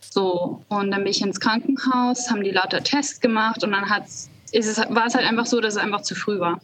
[0.00, 4.30] So, und dann bin ich ins Krankenhaus, haben die lauter Tests gemacht und dann hat's,
[4.52, 6.60] ist es, war es halt einfach so, dass es einfach zu früh war.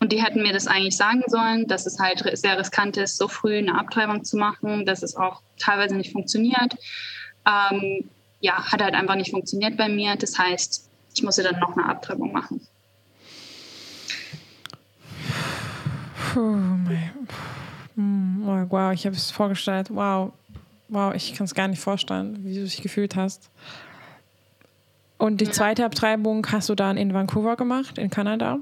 [0.00, 3.28] Und die hätten mir das eigentlich sagen sollen, dass es halt sehr riskant ist, so
[3.28, 6.74] früh eine Abtreibung zu machen, dass es auch teilweise nicht funktioniert.
[7.46, 8.08] Ähm,
[8.40, 10.16] ja, hat halt einfach nicht funktioniert bei mir.
[10.16, 10.87] Das heißt,
[11.18, 12.60] ich musste dann noch eine Abtreibung machen.
[16.36, 16.68] Oh,
[18.70, 19.88] wow, ich habe es vorgestellt.
[19.90, 20.32] Wow,
[20.88, 23.50] wow, ich kann es gar nicht vorstellen, wie du dich gefühlt hast.
[25.16, 28.60] Und die zweite Abtreibung hast du dann in Vancouver gemacht, in Kanada?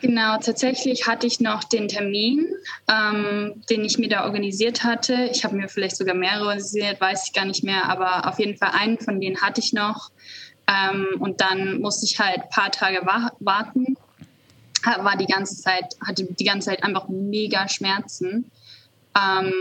[0.00, 2.48] Genau, tatsächlich hatte ich noch den Termin,
[2.90, 5.28] ähm, den ich mir da organisiert hatte.
[5.30, 8.58] Ich habe mir vielleicht sogar mehrere organisiert, weiß ich gar nicht mehr, aber auf jeden
[8.58, 10.10] Fall einen von denen hatte ich noch.
[10.66, 13.96] Ähm, und dann musste ich halt ein paar Tage wa warten.
[14.84, 18.50] War die ganze Zeit, hatte die ganze Zeit einfach mega Schmerzen.
[19.16, 19.52] Ähm,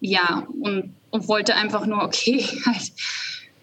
[0.00, 2.92] ja, und, und wollte einfach nur, okay, halt,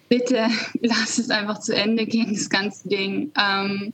[0.08, 0.48] bitte
[0.80, 3.32] lass es einfach zu Ende gehen, das ganze Ding.
[3.38, 3.92] Ähm,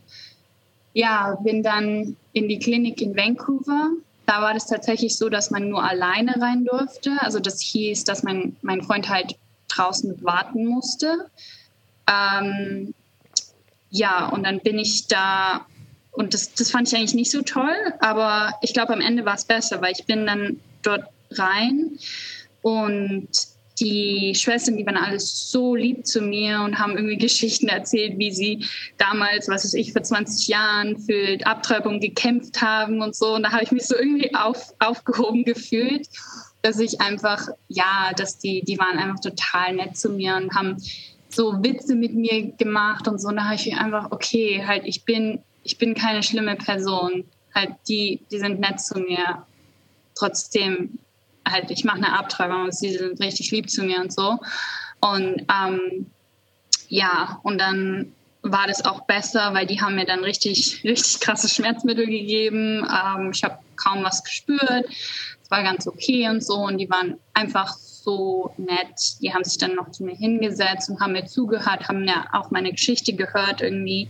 [0.94, 3.90] ja, bin dann in die Klinik in Vancouver.
[4.26, 7.12] Da war das tatsächlich so, dass man nur alleine rein durfte.
[7.20, 9.36] Also das hieß, dass mein, mein Freund halt
[9.68, 11.30] draußen warten musste.
[12.08, 12.94] Ähm,
[13.90, 15.66] ja, und dann bin ich da
[16.18, 19.36] und das, das fand ich eigentlich nicht so toll, aber ich glaube, am Ende war
[19.36, 21.98] es besser, weil ich bin dann dort rein
[22.62, 23.28] und
[23.78, 28.32] die Schwestern, die waren alles so lieb zu mir und haben irgendwie Geschichten erzählt, wie
[28.32, 28.64] sie
[28.96, 33.34] damals, was weiß ich, vor 20 Jahren für Abtreibung gekämpft haben und so.
[33.34, 36.08] Und da habe ich mich so irgendwie auf, aufgehoben gefühlt,
[36.62, 40.76] dass ich einfach, ja, dass die, die waren einfach total nett zu mir und haben
[41.28, 43.28] so Witze mit mir gemacht und so.
[43.28, 47.24] Und da habe ich mich einfach, okay, halt, ich bin, ich bin keine schlimme Person.
[47.54, 49.44] Halt, die, die sind nett zu mir.
[50.14, 50.98] Trotzdem
[51.46, 54.38] halt, ich mache eine Abtreibung und sie sind richtig lieb zu mir und so.
[55.00, 56.06] Und ähm,
[56.88, 58.12] ja, und dann
[58.42, 62.86] war das auch besser, weil die haben mir dann richtig, richtig krasse Schmerzmittel gegeben.
[62.86, 64.86] Ähm, ich habe kaum was gespürt.
[65.42, 66.54] Es war ganz okay und so.
[66.54, 67.76] Und die waren einfach
[68.08, 69.20] so nett.
[69.20, 72.50] Die haben sich dann noch zu mir hingesetzt und haben mir zugehört, haben mir auch
[72.50, 74.08] meine Geschichte gehört irgendwie,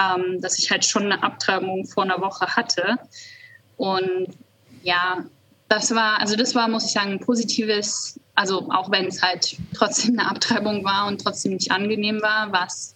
[0.00, 2.96] ähm, dass ich halt schon eine Abtreibung vor einer Woche hatte.
[3.76, 4.28] Und
[4.82, 5.24] ja,
[5.68, 9.56] das war, also das war, muss ich sagen, ein positives, also auch wenn es halt
[9.74, 12.94] trotzdem eine Abtreibung war und trotzdem nicht angenehm war, war es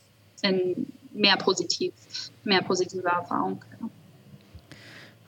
[1.12, 1.92] mehr positiv,
[2.44, 3.62] mehr positive Erfahrung.
[3.80, 3.88] Ja.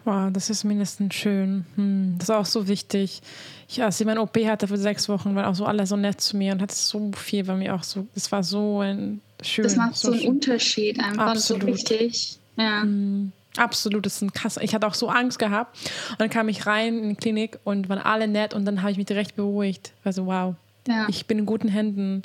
[0.05, 1.67] Wow, das ist mindestens schön.
[1.77, 3.21] Hm, das ist auch so wichtig.
[3.69, 6.21] Ich, als ich mein OP hatte für sechs Wochen, waren auch so alle so nett
[6.21, 8.07] zu mir und hat so viel bei mir auch so.
[8.15, 9.65] Das war so ein schön.
[9.65, 10.31] Das macht so, so einen schön.
[10.31, 11.63] Unterschied einfach Absolut.
[11.63, 12.39] so wichtig.
[12.57, 12.83] Ja.
[12.83, 13.33] Hm.
[13.57, 14.59] Absolut, das ist ein krass.
[14.63, 15.77] Ich hatte auch so Angst gehabt.
[16.11, 18.93] Und dann kam ich rein in die Klinik und waren alle nett und dann habe
[18.93, 19.93] ich mich direkt beruhigt.
[20.05, 20.55] Also wow,
[20.87, 21.07] ja.
[21.09, 22.23] ich bin in guten Händen.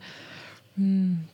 [0.75, 1.25] Hm.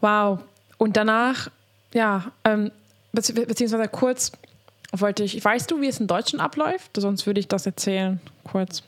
[0.00, 0.40] Wow.
[0.78, 1.50] Und danach,
[1.92, 2.70] ja, ähm,
[3.12, 4.32] beziehungsweise kurz
[4.92, 6.92] wollte ich, weißt du, wie es in Deutschland abläuft?
[6.96, 8.82] Sonst würde ich das erzählen, kurz.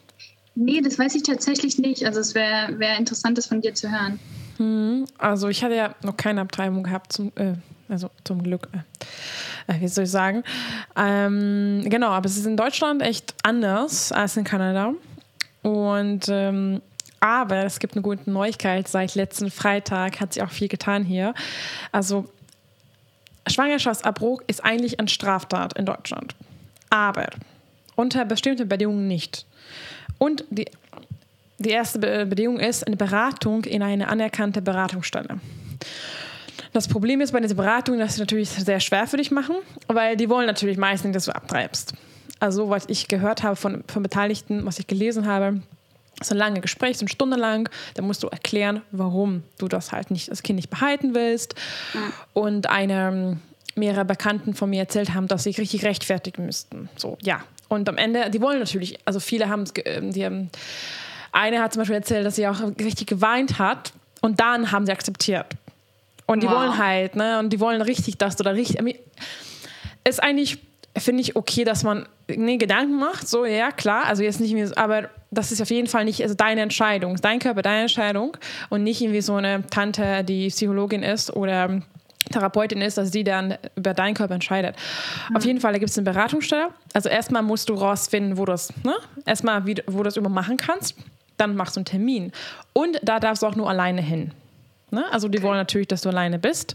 [0.54, 2.04] Nee, das weiß ich tatsächlich nicht.
[2.04, 4.18] Also es wäre wär interessant, das von dir zu hören.
[4.56, 7.54] Hm, also ich hatte ja noch keine Abtreibung gehabt, zum, äh,
[7.88, 8.68] also zum Glück.
[8.72, 10.42] Äh, äh, wie soll ich sagen?
[10.96, 14.94] Ähm, genau, aber es ist in Deutschland echt anders als in Kanada.
[15.62, 16.80] Und ähm,
[17.20, 18.88] aber es gibt eine gute Neuigkeit.
[18.88, 21.34] Seit letzten Freitag hat sich auch viel getan hier.
[21.92, 22.26] Also
[23.46, 26.34] Schwangerschaftsabbruch ist eigentlich eine Straftat in Deutschland.
[26.90, 27.26] Aber
[27.96, 29.46] unter bestimmten Bedingungen nicht.
[30.18, 30.66] Und die,
[31.58, 35.40] die erste Bedingung ist eine Beratung in eine anerkannte Beratungsstelle.
[36.72, 39.56] Das Problem ist bei dieser Beratung, dass sie natürlich sehr schwer für dich machen,
[39.88, 41.94] weil die wollen natürlich meistens, dass du abtreibst.
[42.38, 45.60] Also, was ich gehört habe von, von Beteiligten, was ich gelesen habe,
[46.20, 49.92] so ein lange Gespräch, so eine Stunde lang, da musst du erklären, warum du das
[49.92, 51.54] halt nicht, das Kind nicht behalten willst.
[51.94, 52.00] Ja.
[52.34, 53.38] Und eine,
[53.76, 56.88] mehrere Bekannten von mir erzählt haben, dass sie sich richtig rechtfertigen müssten.
[56.96, 57.40] So, ja.
[57.68, 60.50] Und am Ende, die wollen natürlich, also viele haben es, ähm, die haben,
[61.32, 64.92] eine hat zum Beispiel erzählt, dass sie auch richtig geweint hat und dann haben sie
[64.92, 65.46] akzeptiert.
[66.26, 66.56] Und die wow.
[66.56, 68.80] wollen halt, ne, und die wollen richtig, dass du da richtig,
[70.04, 70.58] ist eigentlich,
[70.96, 74.70] finde ich, okay, dass man nee, Gedanken macht, so, ja, klar, also jetzt nicht mehr,
[74.76, 78.36] aber das ist auf jeden Fall nicht also deine Entscheidung, dein Körper, deine Entscheidung
[78.68, 81.82] und nicht irgendwie so eine Tante, die Psychologin ist oder
[82.30, 84.76] Therapeutin ist, dass sie dann über deinen Körper entscheidet.
[85.28, 85.36] Mhm.
[85.36, 86.68] Auf jeden Fall, da gibt es eine Beratungsstelle.
[86.92, 88.94] Also erstmal musst du rausfinden, wo du es, ne?
[89.24, 90.96] erstmal, wie, wo du das über machen kannst.
[91.36, 92.32] Dann machst du einen Termin.
[92.72, 94.32] Und da darfst du auch nur alleine hin.
[94.90, 95.04] Ne?
[95.10, 96.74] Also die wollen natürlich, dass du alleine bist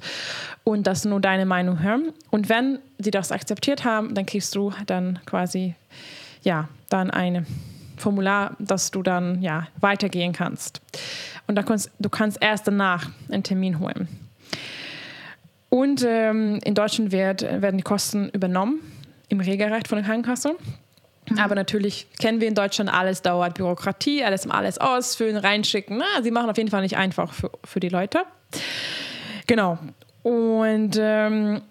[0.63, 2.11] und dass nur deine Meinung hören.
[2.31, 5.75] Und wenn sie das akzeptiert haben, dann kriegst du dann quasi,
[6.41, 7.45] ja, dann ein
[7.97, 10.81] Formular, dass du dann ja weitergehen kannst.
[11.47, 14.07] Und da kannst, du kannst erst danach einen Termin holen.
[15.69, 18.79] Und ähm, in Deutschland wird, werden die Kosten übernommen
[19.29, 20.55] im Regelrecht von der Krankenkasse.
[21.29, 21.39] Mhm.
[21.39, 25.97] Aber natürlich kennen wir in Deutschland, alles dauert Bürokratie, alles alles ausfüllen, reinschicken.
[25.97, 28.23] Na, sie machen auf jeden Fall nicht einfach für, für die Leute.
[29.47, 29.77] Genau.
[30.23, 31.61] Und ähm,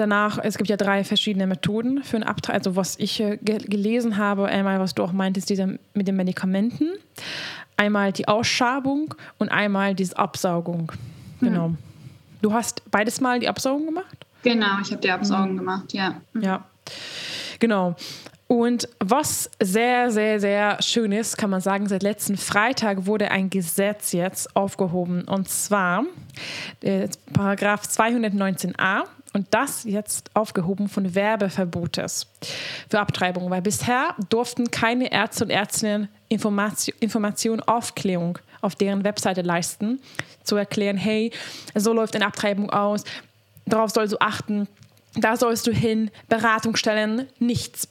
[0.00, 2.54] danach, es gibt ja drei verschiedene Methoden für einen Abtrag.
[2.54, 6.90] Also was ich äh, gelesen habe, einmal, was du auch meintest, diese mit den Medikamenten.
[7.76, 10.92] Einmal die Ausschabung und einmal diese Absaugung.
[11.40, 11.68] Genau.
[11.68, 11.78] Mhm.
[12.40, 14.16] Du hast beides mal die Absaugung gemacht?
[14.42, 15.58] Genau, ich habe die Absaugung mhm.
[15.58, 16.20] gemacht, ja.
[16.40, 16.64] Ja,
[17.58, 17.96] genau.
[18.46, 23.48] Und was sehr, sehr, sehr schön ist, kann man sagen, seit letzten Freitag wurde ein
[23.48, 25.24] Gesetz jetzt aufgehoben.
[25.24, 26.04] Und zwar
[26.82, 32.28] äh, Paragraph 219a und das jetzt aufgehoben von Werbeverbotes
[32.88, 40.00] für Abtreibung, weil bisher durften keine Ärzte und Ärztinnen Information, Aufklärung auf deren Webseite leisten,
[40.42, 41.32] zu erklären, hey,
[41.74, 43.04] so läuft eine Abtreibung aus,
[43.66, 44.68] darauf sollst du achten,
[45.16, 47.88] da sollst du hin, Beratungsstellen, nichts.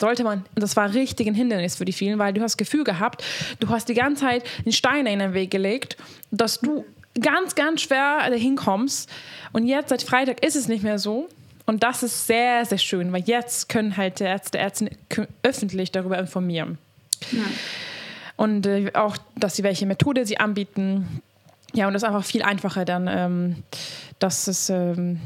[0.00, 2.56] Sollte man, und das war richtig ein Hindernis für die vielen, weil du hast das
[2.56, 3.24] Gefühl gehabt,
[3.60, 5.96] du hast die ganze Zeit den Stein in den Weg gelegt,
[6.30, 6.84] dass du
[7.20, 9.10] ganz, ganz schwer dahin kommst.
[9.52, 11.28] Und jetzt, seit Freitag, ist es nicht mehr so.
[11.66, 14.90] Und das ist sehr, sehr schön, weil jetzt können halt die Ärzte, Ärzte
[15.42, 16.78] öffentlich darüber informieren.
[17.30, 17.42] Ja.
[18.36, 21.20] Und äh, auch, dass sie welche Methode sie anbieten.
[21.74, 23.56] Ja, und das ist einfach viel einfacher dann, ähm,
[24.18, 25.20] dass es ähm,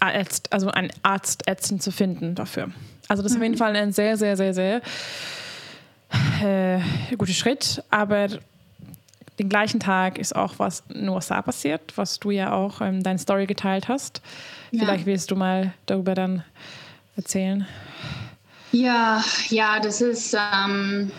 [0.00, 2.70] Arzt, also ein Arzt, Ärztin zu finden dafür.
[3.08, 3.40] Also das ist mhm.
[3.40, 3.58] auf jeden mhm.
[3.58, 4.82] Fall ein sehr, sehr, sehr, sehr
[6.42, 6.80] äh,
[7.16, 7.82] guter Schritt.
[7.90, 8.28] Aber
[9.40, 12.96] den gleichen Tag ist auch was in den USA passiert, was du ja auch in
[12.96, 14.20] ähm, deine Story geteilt hast.
[14.70, 14.84] Ja.
[14.84, 16.44] Vielleicht willst du mal darüber dann
[17.16, 17.66] erzählen.
[18.70, 21.10] Ja, ja, das ist ähm,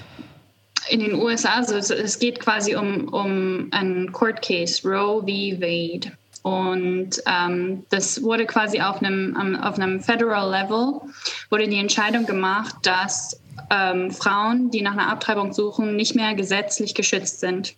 [0.89, 5.27] in den USA, also es geht quasi um, um einen Court Case, Roe v.
[5.59, 6.11] Wade.
[6.43, 11.01] Und ähm, das wurde quasi auf einem, auf einem Federal Level,
[11.49, 13.39] wurde die Entscheidung gemacht, dass
[13.71, 17.75] ähm, Frauen, die nach einer Abtreibung suchen, nicht mehr gesetzlich geschützt sind.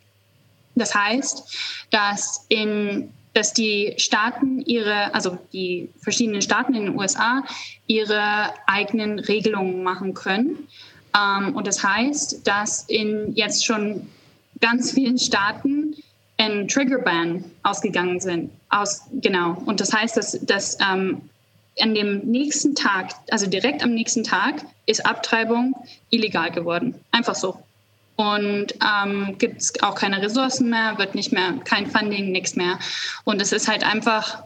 [0.75, 7.43] Das heißt, dass in dass die Staaten ihre, also die verschiedenen Staaten in den USA
[7.87, 10.67] ihre eigenen Regelungen machen können.
[11.15, 14.07] Ähm, und das heißt, dass in jetzt schon
[14.61, 15.95] ganz vielen Staaten
[16.37, 18.51] ein Trigger-Ban ausgegangen sind.
[18.69, 19.61] Aus, genau.
[19.65, 21.21] Und das heißt, dass, dass ähm,
[21.79, 25.75] an dem nächsten Tag, also direkt am nächsten Tag, ist Abtreibung
[26.11, 26.95] illegal geworden.
[27.11, 27.57] Einfach so
[28.23, 32.79] und ähm, gibt es auch keine Ressourcen mehr, wird nicht mehr, kein Funding, nichts mehr.
[33.23, 34.43] Und es ist halt einfach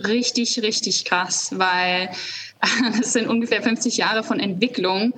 [0.00, 2.10] richtig, richtig krass, weil
[3.00, 5.14] es sind ungefähr 50 Jahre von Entwicklung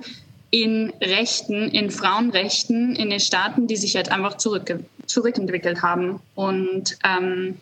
[0.51, 6.19] in Rechten, in Frauenrechten in den Staaten, die sich jetzt einfach zurück, zurückentwickelt haben.
[6.35, 7.57] Und ähm,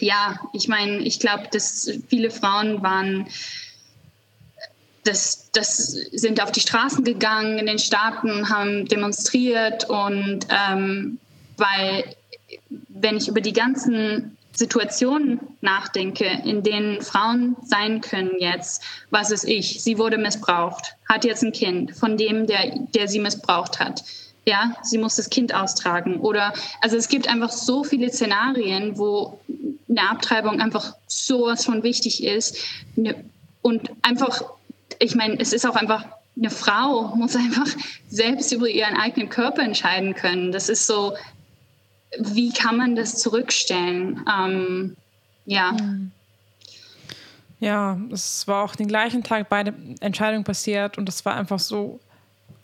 [0.00, 3.26] ja, ich meine, ich glaube, dass viele Frauen waren
[5.04, 11.18] das, das sind auf die Straßen gegangen in den Staaten, haben demonstriert und ähm,
[11.56, 12.04] weil
[12.88, 19.44] wenn ich über die ganzen Situationen nachdenke, in denen Frauen sein können jetzt, was ist
[19.44, 19.82] ich?
[19.82, 24.04] Sie wurde missbraucht, hat jetzt ein Kind von dem, der, der sie missbraucht hat.
[24.46, 26.20] Ja, sie muss das Kind austragen.
[26.20, 29.40] Oder, also es gibt einfach so viele Szenarien, wo
[29.88, 32.56] eine Abtreibung einfach sowas von wichtig ist.
[32.94, 33.24] Ne,
[33.62, 34.42] und einfach,
[34.98, 36.04] ich meine, es ist auch einfach,
[36.36, 37.66] eine Frau muss einfach
[38.08, 40.52] selbst über ihren eigenen Körper entscheiden können.
[40.52, 41.14] Das ist so,
[42.18, 44.24] wie kann man das zurückstellen?
[44.30, 44.96] Ähm,
[45.46, 45.76] ja.
[45.78, 46.10] Hm.
[47.60, 52.00] Ja, es war auch den gleichen Tag beide Entscheidungen passiert und das war einfach so,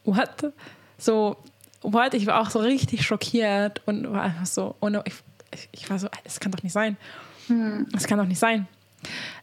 [0.04, 0.52] what?
[0.98, 1.36] So,
[1.80, 2.12] what?
[2.14, 5.14] Ich war auch so richtig schockiert und war einfach so, oh no, ich,
[5.72, 6.96] ich war so, das kann doch nicht sein.
[7.46, 7.86] Hm.
[7.92, 8.68] Das kann doch nicht sein.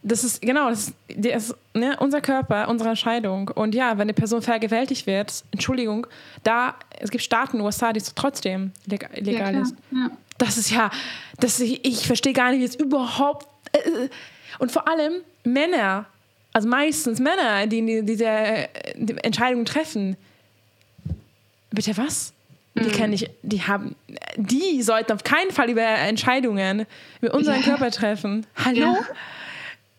[0.02, 3.48] Das ist, genau, das ist, ne, unser Körper, unsere Entscheidung.
[3.48, 6.06] Und ja, wenn eine Person vergewaltigt wird, Entschuldigung,
[6.44, 9.74] da, es gibt Staaten USA, die es trotzdem legal ja, ist.
[9.90, 10.10] Ja.
[10.38, 10.90] Das ist ja,
[11.40, 13.48] das, ich, ich verstehe gar nicht, wie es überhaupt.
[13.72, 14.08] Äh,
[14.60, 16.06] und vor allem Männer,
[16.52, 20.16] also meistens Männer, die diese die Entscheidungen treffen.
[21.70, 22.32] Bitte was?
[22.74, 22.92] Die mhm.
[22.92, 23.96] kenne ich, die haben,
[24.36, 26.86] die sollten auf keinen Fall über Entscheidungen
[27.20, 27.62] über unseren ja.
[27.62, 28.46] Körper treffen.
[28.64, 28.80] Hallo?
[28.80, 28.98] Ja.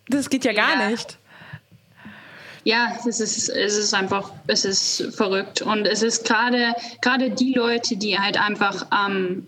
[0.09, 0.89] Das geht ja gar ja.
[0.89, 1.17] nicht.
[2.65, 5.61] Ja, es ist, es ist einfach, es ist verrückt.
[5.61, 9.47] Und es ist gerade, gerade die Leute, die halt einfach am,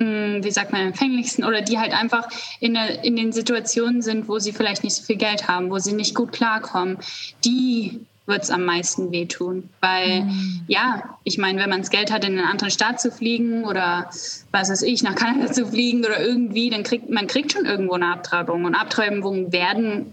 [0.00, 2.28] ähm, wie sagt man, empfänglichsten oder die halt einfach
[2.60, 5.78] in, der, in den Situationen sind, wo sie vielleicht nicht so viel Geld haben, wo
[5.78, 6.98] sie nicht gut klarkommen,
[7.44, 9.68] die wird es am meisten wehtun.
[9.80, 10.64] Weil, mhm.
[10.66, 14.10] ja, ich meine, wenn man das Geld hat, in einen anderen Staat zu fliegen oder
[14.50, 17.94] was weiß ich, nach Kanada zu fliegen oder irgendwie, dann kriegt man kriegt schon irgendwo
[17.94, 18.64] eine Abtreibung.
[18.64, 20.12] Und Abtreibungen werden,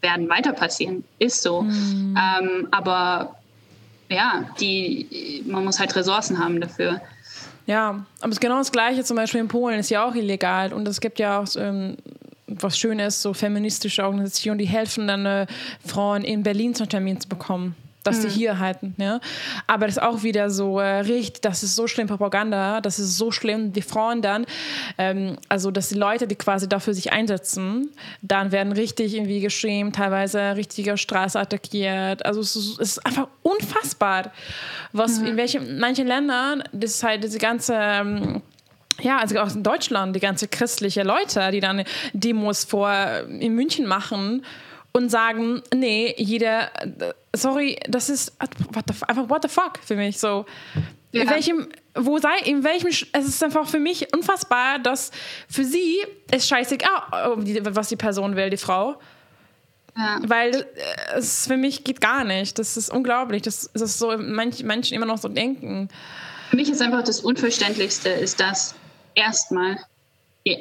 [0.00, 1.04] werden weiter passieren.
[1.18, 1.62] Ist so.
[1.62, 2.18] Mhm.
[2.18, 3.36] Ähm, aber
[4.08, 7.00] ja, die, man muss halt Ressourcen haben dafür.
[7.66, 10.72] Ja, aber es ist genau das Gleiche zum Beispiel in Polen, ist ja auch illegal.
[10.72, 11.96] Und es gibt ja auch ähm,
[12.58, 15.46] was Schönes, so feministische Organisationen, die helfen dann äh,
[15.84, 18.22] Frauen in Berlin zum Termin zu bekommen dass mhm.
[18.22, 18.94] sie hier halten.
[18.98, 19.20] Ja?
[19.66, 23.16] Aber das ist auch wieder so äh, richtig, das ist so schlimm Propaganda, das ist
[23.16, 24.46] so schlimm, die Frauen dann,
[24.98, 27.90] ähm, also dass die Leute, die quasi dafür sich einsetzen,
[28.22, 32.24] dann werden richtig irgendwie geschämt, teilweise richtiger Straße attackiert.
[32.24, 34.32] Also es ist, es ist einfach unfassbar,
[34.92, 35.26] was mhm.
[35.26, 38.42] in welchen manchen Ländern, das ist halt diese ganze ähm,
[39.00, 42.92] ja, also auch in Deutschland, die ganze christliche Leute, die dann Demos vor
[43.28, 44.44] in München machen
[44.92, 46.70] und sagen, nee, jeder,
[47.34, 48.32] sorry, das ist
[48.72, 50.46] what the, einfach what the fuck für mich so.
[51.12, 51.22] Ja.
[51.22, 55.10] In welchem, wo sei, in welchem, es ist einfach für mich unfassbar, dass
[55.48, 55.98] für sie
[56.30, 57.36] es scheißegal,
[57.74, 59.00] was die Person will, die Frau.
[59.96, 60.20] Ja.
[60.22, 62.58] Weil äh, es für mich geht gar nicht.
[62.60, 65.88] Das ist unglaublich, dass, dass so manche Menschen immer noch so denken.
[66.50, 68.74] Für mich ist einfach das Unverständlichste, ist das,
[69.14, 69.76] erstmal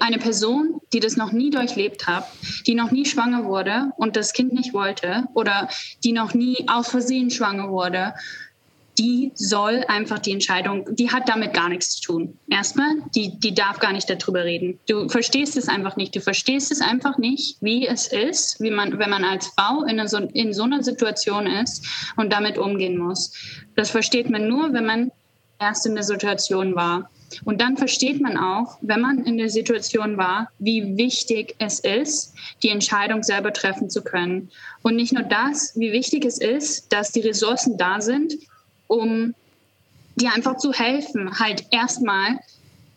[0.01, 2.27] eine Person, die das noch nie durchlebt hat,
[2.67, 5.67] die noch nie schwanger wurde und das Kind nicht wollte oder
[6.03, 8.13] die noch nie aus Versehen schwanger wurde,
[8.99, 12.37] die soll einfach die Entscheidung, die hat damit gar nichts zu tun.
[12.49, 14.77] Erstmal, die, die darf gar nicht darüber reden.
[14.87, 16.15] Du verstehst es einfach nicht.
[16.15, 20.05] Du verstehst es einfach nicht, wie es ist, wie man, wenn man als Frau in,
[20.07, 21.83] so, in so einer Situation ist
[22.17, 23.33] und damit umgehen muss.
[23.75, 25.11] Das versteht man nur, wenn man
[25.59, 27.09] erst in der Situation war.
[27.45, 32.33] Und dann versteht man auch, wenn man in der Situation war, wie wichtig es ist,
[32.63, 34.49] die Entscheidung selber treffen zu können.
[34.81, 38.33] Und nicht nur das, wie wichtig es ist, dass die Ressourcen da sind,
[38.87, 39.35] um
[40.15, 41.37] dir einfach zu helfen.
[41.39, 42.39] Halt erstmal,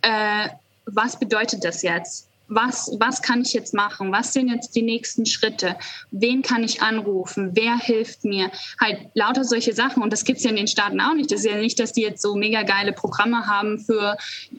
[0.00, 0.48] äh,
[0.86, 2.28] was bedeutet das jetzt?
[2.54, 4.12] Was, was kann ich jetzt machen?
[4.12, 5.76] Was sind jetzt die nächsten Schritte?
[6.10, 7.50] Wen kann ich anrufen?
[7.54, 8.50] Wer hilft mir?
[8.80, 10.02] Halt lauter solche Sachen.
[10.02, 11.30] Und das gibt es ja in den Staaten auch nicht.
[11.30, 14.16] Das ist ja nicht, dass die jetzt so mega geile Programme haben für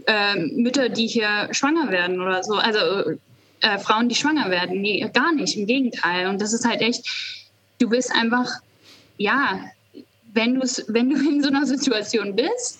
[0.08, 2.56] äh, Mütter, die hier schwanger werden oder so.
[2.56, 2.80] Also
[3.62, 4.82] äh, Frauen, die schwanger werden.
[4.82, 5.58] Nee, gar nicht.
[5.58, 6.28] Im Gegenteil.
[6.28, 7.06] Und das ist halt echt,
[7.80, 8.50] du bist einfach,
[9.18, 9.60] ja,
[10.34, 12.80] wenn, wenn du in so einer Situation bist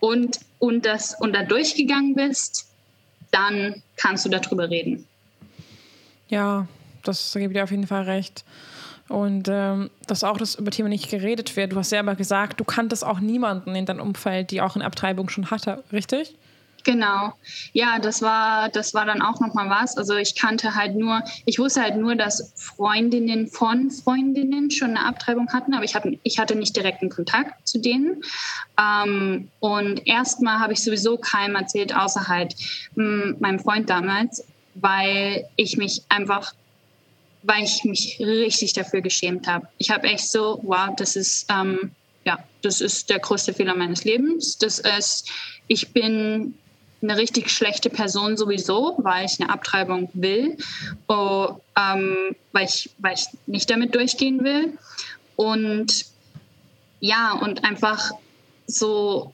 [0.00, 2.69] und, und, das, und da durchgegangen bist,
[3.30, 5.06] dann kannst du darüber reden.
[6.28, 6.66] Ja,
[7.02, 8.44] das gebe ich dir auf jeden Fall recht.
[9.08, 11.72] Und ähm, dass auch das über Thema nicht geredet wird.
[11.72, 15.28] Du hast selber gesagt, du kanntest auch niemanden in deinem Umfeld, die auch eine Abtreibung
[15.28, 16.36] schon hatte, richtig?
[16.84, 17.34] Genau.
[17.72, 19.96] Ja, das war, das war dann auch nochmal was.
[19.96, 25.06] Also ich kannte halt nur, ich wusste halt nur, dass Freundinnen von Freundinnen schon eine
[25.06, 28.22] Abtreibung hatten, aber ich hatte, ich hatte nicht direkten Kontakt zu denen.
[28.78, 32.54] Ähm, und erstmal habe ich sowieso keinem erzählt, außer halt
[32.94, 36.54] mh, hm, meinem Freund damals, weil ich mich einfach
[37.42, 39.66] weil ich mich richtig dafür geschämt habe.
[39.78, 41.92] Ich habe echt so, wow, das ist, ähm,
[42.24, 44.58] ja, das ist der größte Fehler meines Lebens.
[44.58, 45.30] Das ist,
[45.66, 46.54] ich bin
[47.02, 50.56] eine richtig schlechte Person sowieso, weil ich eine Abtreibung will,
[51.08, 54.76] oh, ähm, weil, ich, weil ich nicht damit durchgehen will.
[55.36, 56.04] Und
[57.00, 58.10] ja, und einfach
[58.66, 59.32] so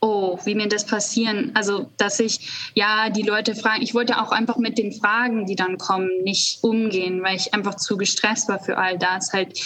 [0.00, 1.50] oh, wie mir das passieren.
[1.54, 5.56] Also, dass ich, ja, die Leute fragen, ich wollte auch einfach mit den Fragen, die
[5.56, 9.32] dann kommen, nicht umgehen, weil ich einfach zu gestresst war für all das.
[9.32, 9.58] Halt,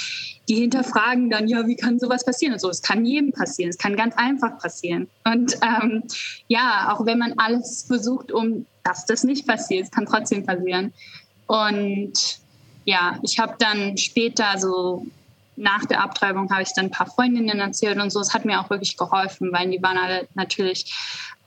[0.49, 2.55] die hinterfragen dann, ja, wie kann sowas passieren?
[2.55, 5.09] Und so, es kann jedem passieren, es kann ganz einfach passieren.
[5.24, 6.03] Und ähm,
[6.49, 10.93] ja, auch wenn man alles versucht, um dass das nicht passiert, es kann trotzdem passieren.
[11.47, 12.40] Und
[12.84, 15.07] ja, ich habe dann später so
[15.57, 18.20] nach der Abtreibung habe ich dann ein paar Freundinnen erzählt und so.
[18.20, 20.93] Es hat mir auch wirklich geholfen, weil die waren alle natürlich,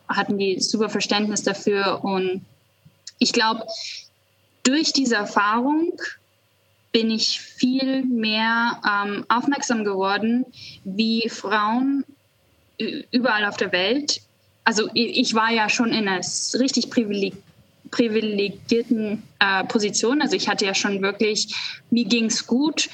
[0.08, 2.04] hatten die super Verständnis dafür.
[2.04, 2.46] Und
[3.20, 3.66] ich glaube,
[4.64, 5.92] durch diese Erfahrung
[6.96, 10.46] bin ich viel mehr ähm, aufmerksam geworden,
[10.86, 12.06] wie Frauen
[13.12, 14.22] überall auf der Welt,
[14.64, 16.22] also ich war ja schon in einer
[16.58, 17.44] richtig privilegierten
[17.92, 20.22] privilegierten äh, Position.
[20.22, 21.54] Also ich hatte ja schon wirklich,
[21.92, 22.90] mir ging es gut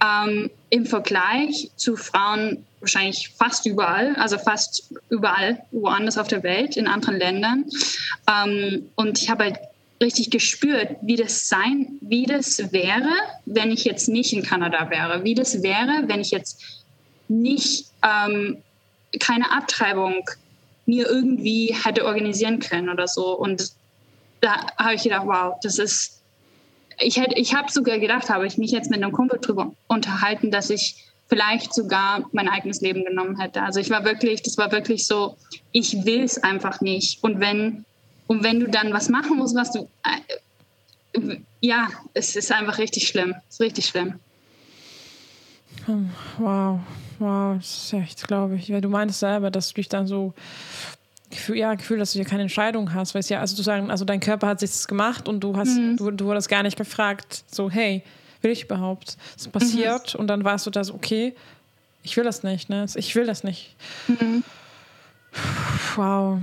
[0.00, 6.76] ähm, im Vergleich zu Frauen wahrscheinlich fast überall, also fast überall woanders auf der Welt,
[6.76, 7.64] in anderen Ländern.
[8.30, 9.58] Ähm, und ich habe halt
[10.00, 13.10] richtig gespürt, wie das sein, wie das wäre,
[13.46, 16.84] wenn ich jetzt nicht in Kanada wäre, wie das wäre, wenn ich jetzt
[17.28, 18.58] nicht ähm,
[19.18, 20.28] keine Abtreibung
[20.86, 23.36] mir irgendwie hätte organisieren können oder so.
[23.36, 23.72] Und
[24.40, 26.18] da habe ich gedacht, wow, das ist
[27.00, 30.50] ich hätte, ich habe sogar gedacht, habe ich mich jetzt mit einem Kumpel drüber unterhalten,
[30.50, 30.96] dass ich
[31.28, 33.62] vielleicht sogar mein eigenes Leben genommen hätte.
[33.62, 35.36] Also ich war wirklich, das war wirklich so,
[35.72, 37.22] ich will es einfach nicht.
[37.22, 37.84] Und wenn,
[38.28, 43.08] und wenn du dann was machen musst, was du, äh, ja, es ist einfach richtig
[43.08, 43.34] schlimm.
[43.48, 44.14] Es ist richtig schlimm.
[45.86, 46.78] Hm, wow,
[47.18, 48.70] wow, das ist echt, glaube ich.
[48.70, 50.34] Weil du meinst selber, dass du dich dann so
[51.30, 53.90] Gefühl, ja, Gefühl, dass du hier keine Entscheidung hast, weil es ja, also du sagen,
[53.90, 55.96] also dein Körper hat sich das gemacht und du hast, mhm.
[55.96, 58.02] du, du wurdest gar nicht gefragt, so, hey,
[58.42, 59.16] will ich überhaupt?
[59.36, 60.20] Es ist passiert mhm.
[60.20, 61.34] und dann warst du da so, okay,
[62.02, 62.86] ich will das nicht, ne?
[62.94, 63.74] Ich will das nicht.
[64.06, 64.42] Mhm.
[65.96, 66.38] Wow.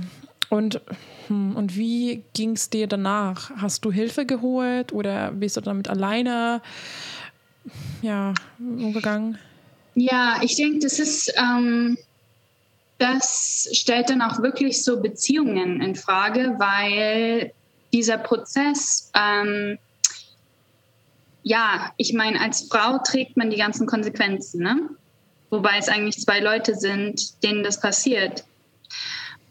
[0.48, 0.80] Und,
[1.28, 3.50] hm, und wie ging es dir danach?
[3.56, 6.62] Hast du Hilfe geholt oder bist du damit alleine
[8.02, 9.38] ja, umgegangen?
[9.94, 11.96] Ja, ich denke, das ist ähm,
[12.98, 17.52] das stellt dann auch wirklich so Beziehungen in Frage, weil
[17.92, 19.78] dieser Prozess, ähm,
[21.42, 24.88] ja, ich meine, als Frau trägt man die ganzen Konsequenzen, ne?
[25.50, 28.44] wobei es eigentlich zwei Leute sind, denen das passiert.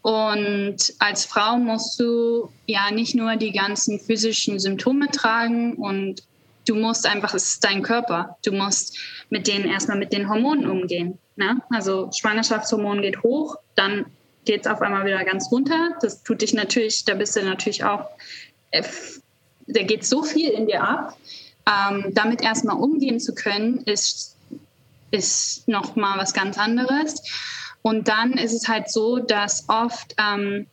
[0.05, 6.21] Und als Frau musst du ja nicht nur die ganzen physischen Symptome tragen und
[6.67, 8.99] du musst einfach, es ist dein Körper, du musst
[9.31, 11.17] mit denen erstmal mit den Hormonen umgehen.
[11.37, 11.59] Ne?
[11.71, 14.05] Also Schwangerschaftshormon geht hoch, dann
[14.45, 15.95] geht es auf einmal wieder ganz runter.
[16.01, 18.07] Das tut dich natürlich, da bist du natürlich auch,
[18.69, 18.83] äh,
[19.65, 21.17] da geht so viel in dir ab.
[21.67, 24.37] Ähm, damit erstmal umgehen zu können, ist,
[25.09, 27.23] ist nochmal was ganz anderes.
[27.85, 30.65] Und dann ist es halt so, dass oft, ähm,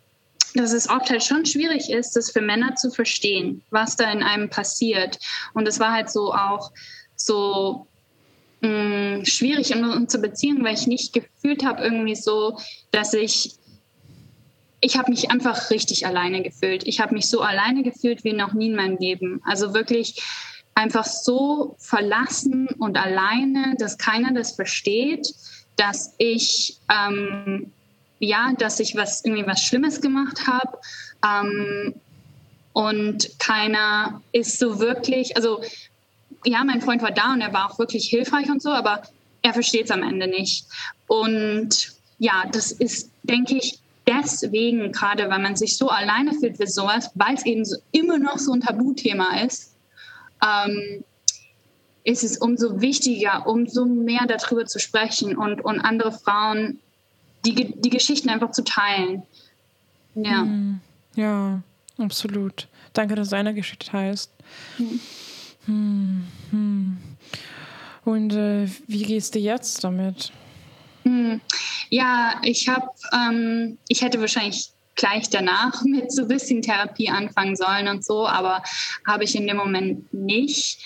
[0.54, 4.22] dass es oft halt schon schwierig ist, das für Männer zu verstehen, was da in
[4.22, 5.18] einem passiert.
[5.52, 6.72] Und es war halt so auch
[7.14, 7.86] so
[8.62, 12.58] mh, mm, schwierig in unserer Beziehung, weil ich nicht gefühlt habe irgendwie so,
[12.92, 13.56] dass ich
[14.80, 16.88] ich habe mich einfach richtig alleine gefühlt.
[16.88, 19.42] Ich habe mich so alleine gefühlt wie noch nie in meinem Leben.
[19.44, 20.22] Also wirklich
[20.74, 25.28] einfach so verlassen und alleine, dass keiner das versteht,
[25.76, 27.72] dass ich ähm,
[28.22, 30.78] ja, dass ich was irgendwie was Schlimmes gemacht habe
[31.26, 31.94] ähm,
[32.72, 35.60] und keiner ist so wirklich, also
[36.44, 39.02] ja, mein Freund war da und er war auch wirklich hilfreich und so, aber
[39.42, 40.66] er versteht es am Ende nicht.
[41.08, 46.68] Und ja, das ist, denke ich, deswegen gerade, weil man sich so alleine fühlt für
[46.68, 49.74] sowas, weil es eben so, immer noch so ein Tabuthema ist,
[50.44, 51.04] ähm,
[52.04, 56.80] ist es umso wichtiger, umso mehr darüber zu sprechen und, und andere Frauen
[57.44, 59.22] die, die Geschichten einfach zu teilen.
[60.14, 60.42] Ja.
[60.42, 60.80] Hm,
[61.14, 61.62] ja,
[61.98, 62.68] absolut.
[62.92, 64.30] Danke, dass du deine Geschichte teilst.
[64.78, 65.00] Mhm.
[65.66, 66.98] Hm, hm.
[68.04, 70.32] Und äh, wie gehst du jetzt damit?
[71.04, 71.40] Hm.
[71.88, 77.56] Ja, ich habe, ähm, ich hätte wahrscheinlich gleich danach mit so ein bisschen Therapie anfangen
[77.56, 78.62] sollen und so, aber
[79.06, 80.84] habe ich in dem Moment nicht.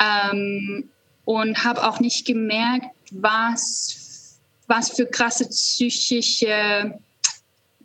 [0.00, 0.90] Ähm,
[1.24, 6.98] und habe auch nicht gemerkt, was, was für krasse psychische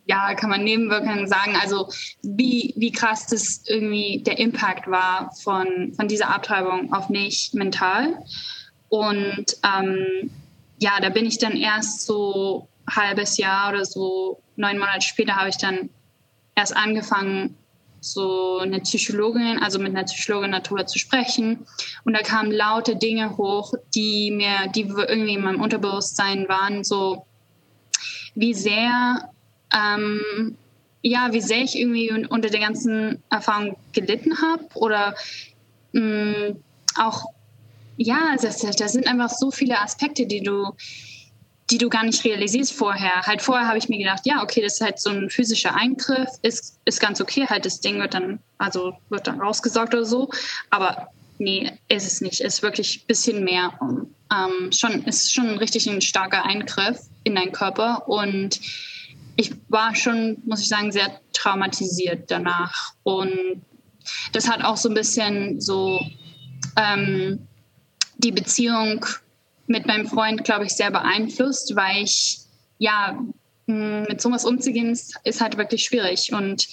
[0.06, 1.90] ja, kann man Nebenwirkungen sagen, also
[2.22, 8.24] wie, wie krass das irgendwie der Impact war von, von dieser Abtreibung auf mich mental.
[8.90, 10.30] Und ähm,
[10.80, 15.50] ja, da bin ich dann erst so halbes Jahr oder so, neun Monate später habe
[15.50, 15.90] ich dann
[16.56, 17.58] erst angefangen,
[18.04, 21.66] so eine Psychologin, also mit einer Psychologin darüber zu sprechen.
[22.04, 27.26] Und da kamen laute Dinge hoch, die mir, die irgendwie in meinem Unterbewusstsein waren, so
[28.36, 29.30] wie sehr,
[29.74, 30.58] ähm,
[31.02, 35.16] ja, wie sehr ich irgendwie unter der ganzen Erfahrung gelitten habe oder
[35.94, 36.64] mh, mm,
[37.00, 37.26] auch,
[37.96, 40.74] ja, das, sind einfach so viele Aspekte, die du
[41.74, 43.24] die du gar nicht realisierst vorher.
[43.24, 46.30] Halt vorher habe ich mir gedacht, ja, okay, das ist halt so ein physischer Eingriff,
[46.44, 50.30] ist, ist ganz okay, halt das Ding wird dann, also wird dann rausgesaugt oder so.
[50.70, 51.08] Aber
[51.40, 52.42] nee, ist es nicht.
[52.42, 53.74] Ist wirklich ein bisschen mehr.
[53.82, 58.08] Ähm, schon, ist schon richtig ein starker Eingriff in deinen Körper.
[58.08, 58.60] Und
[59.36, 62.94] ich war schon, muss ich sagen, sehr traumatisiert danach.
[63.02, 63.64] Und
[64.32, 66.00] das hat auch so ein bisschen so
[66.76, 67.48] ähm,
[68.18, 69.04] die Beziehung
[69.74, 72.40] mit meinem Freund, glaube ich, sehr beeinflusst, weil ich,
[72.78, 73.20] ja,
[73.66, 76.32] mit sowas umzugehen, ist, ist halt wirklich schwierig.
[76.32, 76.68] Und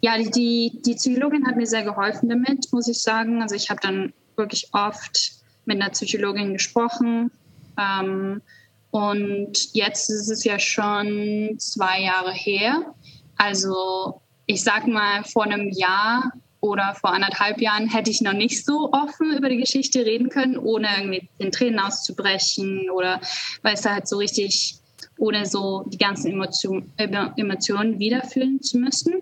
[0.00, 3.42] ja, die, die Psychologin hat mir sehr geholfen damit, muss ich sagen.
[3.42, 5.32] Also ich habe dann wirklich oft
[5.66, 7.30] mit einer Psychologin gesprochen.
[7.78, 8.42] Ähm,
[8.90, 12.94] und jetzt ist es ja schon zwei Jahre her.
[13.36, 16.32] Also ich sag mal, vor einem Jahr
[16.66, 20.56] oder vor anderthalb Jahren hätte ich noch nicht so offen über die Geschichte reden können,
[20.56, 23.20] ohne irgendwie den Tränen auszubrechen oder
[23.62, 24.76] weil es da halt so richtig,
[25.18, 29.14] ohne so die ganzen Emotion, Emotionen wiederfühlen zu müssen.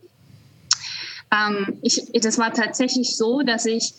[1.32, 3.94] Ähm, ich, das war tatsächlich so, dass ich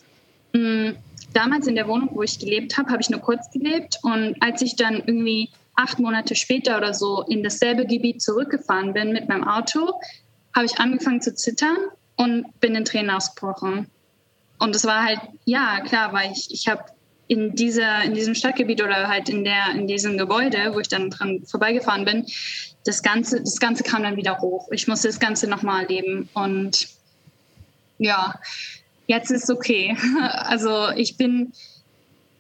[0.54, 0.96] mh, hm,
[1.34, 4.62] damals in der Wohnung, wo ich gelebt habe, habe ich nur kurz gelebt und als
[4.62, 9.43] ich dann irgendwie acht Monate später oder so in dasselbe Gebiet zurückgefahren bin mit meinem
[9.43, 10.00] Auto,
[10.56, 11.76] habe ich angefangen zu zittern
[12.16, 13.88] und bin in Tränen ausgebrochen.
[14.57, 16.84] Und es war halt, ja, klar, weil ich, ich habe
[17.28, 21.43] in, in diesem Stadtgebiet oder halt in, der, in diesem Gebäude, wo ich dann dran
[21.45, 22.26] vorbeigefahren bin,
[22.86, 24.70] das Ganze, das Ganze kam dann wieder hoch.
[24.72, 26.30] Ich musste das Ganze nochmal erleben.
[26.34, 26.88] Und
[27.97, 28.39] ja,
[29.07, 29.97] jetzt ist es okay.
[30.22, 31.51] Also ich bin,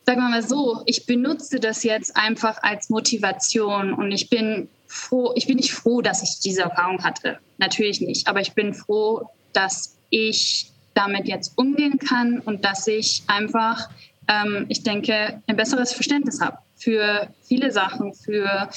[0.05, 5.33] sagen wir mal so, ich benutze das jetzt einfach als Motivation und ich bin froh,
[5.35, 7.39] ich bin nicht froh, dass ich diese Erfahrung hatte.
[7.57, 8.27] Natürlich nicht.
[8.27, 13.89] Aber ich bin froh, dass ich damit jetzt umgehen kann und dass ich einfach,
[14.27, 18.69] ähm, ich denke, ein besseres Verständnis habe für viele Sachen, für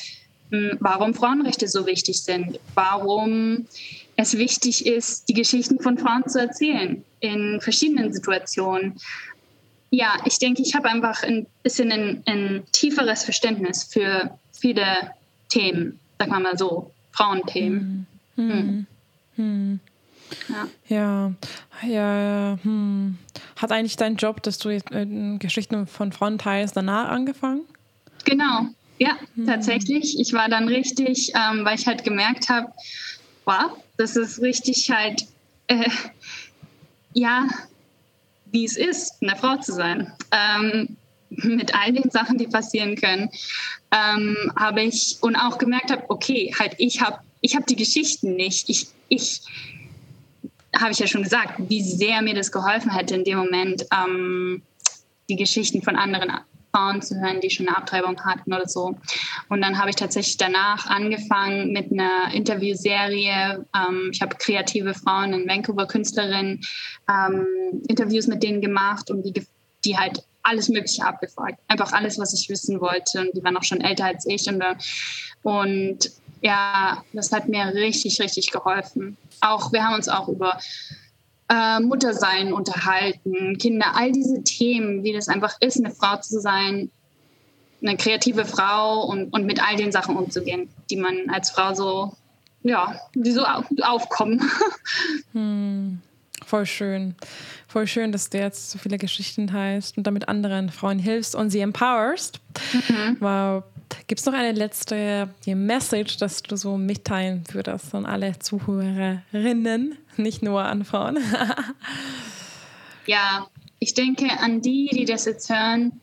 [0.51, 3.66] mh, hm, warum Frauenrechte so wichtig sind, warum
[4.16, 8.99] es wichtig ist, die Geschichten von Frauen zu erzählen in verschiedenen Situationen.
[9.91, 14.85] Ja, ich denke, ich habe einfach ein bisschen ein, ein tieferes Verständnis für viele
[15.49, 18.07] Themen, sagen wir mal so, Frauenthemen.
[18.37, 18.51] Hm.
[18.51, 18.87] Hm.
[19.37, 19.81] Hm.
[20.49, 21.33] Ja, ja,
[21.87, 23.18] ja hm.
[23.57, 27.62] Hat eigentlich dein Job, dass du äh, Geschichten von Frauen teilst, danach angefangen?
[28.24, 28.66] Genau,
[28.99, 29.47] ja, hm.
[29.47, 30.18] tatsächlich.
[30.18, 32.72] Ich war dann richtig, ähm, weil ich halt gemerkt habe,
[33.45, 35.26] wow, das ist richtig halt,
[35.68, 35.89] äh,
[37.14, 37.49] ja,
[38.47, 40.12] wie es ist, eine Frau zu sein.
[40.31, 40.97] Ähm,
[41.31, 43.29] mit all den Sachen, die passieren können,
[43.93, 48.35] ähm, habe ich und auch gemerkt habe, okay, halt ich habe ich habe die Geschichten
[48.35, 48.68] nicht.
[48.68, 49.41] Ich, ich
[50.77, 54.62] habe ich ja schon gesagt, wie sehr mir das geholfen hätte in dem Moment, ähm,
[55.29, 56.33] die Geschichten von anderen
[56.73, 58.97] Frauen zu hören, die schon eine Abtreibung hatten oder so.
[59.49, 63.64] Und dann habe ich tatsächlich danach angefangen mit einer Interviewserie.
[63.75, 66.61] Ähm, ich habe kreative Frauen in Vancouver, Künstlerinnen,
[67.09, 67.47] ähm,
[67.89, 69.47] Interviews mit denen gemacht und die,
[69.85, 71.59] die halt alles Mögliche abgefragt.
[71.69, 73.21] Einfach alles, was ich wissen wollte.
[73.21, 74.47] Und die waren auch schon älter als ich.
[74.49, 74.75] Und, äh,
[75.43, 76.11] und
[76.41, 79.16] ja, das hat mir richtig, richtig geholfen.
[79.41, 80.59] Auch wir haben uns auch über
[81.49, 86.91] äh, Muttersein unterhalten, Kinder, all diese Themen, wie das einfach ist, eine Frau zu sein,
[87.82, 92.12] eine kreative Frau und, und mit all den Sachen umzugehen, die man als Frau so,
[92.62, 93.45] ja, die so
[93.82, 94.43] aufkommen.
[95.32, 96.01] Hm,
[96.45, 97.14] voll schön.
[97.66, 101.51] Voll schön, dass du jetzt so viele Geschichten teilst und damit anderen Frauen hilfst und
[101.51, 102.41] sie empowerst.
[102.72, 103.16] Mhm.
[103.20, 103.64] Wow.
[104.07, 110.43] Gibt es noch eine letzte Message, dass du so mitteilen würdest an alle Zuhörerinnen, nicht
[110.43, 111.18] nur an Frauen?
[113.07, 113.47] ja,
[113.78, 116.01] ich denke an die, die das jetzt hören.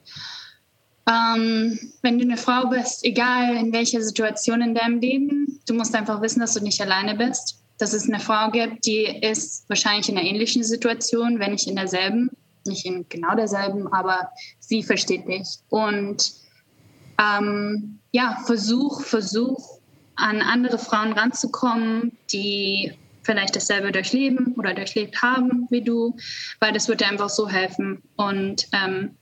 [1.07, 5.93] Ähm, wenn du eine Frau bist, egal in welcher Situation in deinem Leben, du musst
[5.93, 7.61] einfach wissen, dass du nicht alleine bist.
[7.77, 11.75] Dass es eine Frau gibt, die ist wahrscheinlich in einer ähnlichen Situation, wenn nicht in
[11.75, 12.31] derselben,
[12.65, 14.29] nicht in genau derselben, aber
[14.59, 15.57] sie versteht dich.
[15.69, 16.44] Und
[17.19, 19.79] ähm, ja, versuch, versuch
[20.15, 22.93] an andere Frauen ranzukommen, die
[23.23, 26.15] vielleicht dasselbe durchleben oder durchlebt haben wie du,
[26.59, 28.01] weil das wird dir einfach so helfen.
[28.15, 29.15] Und ähm,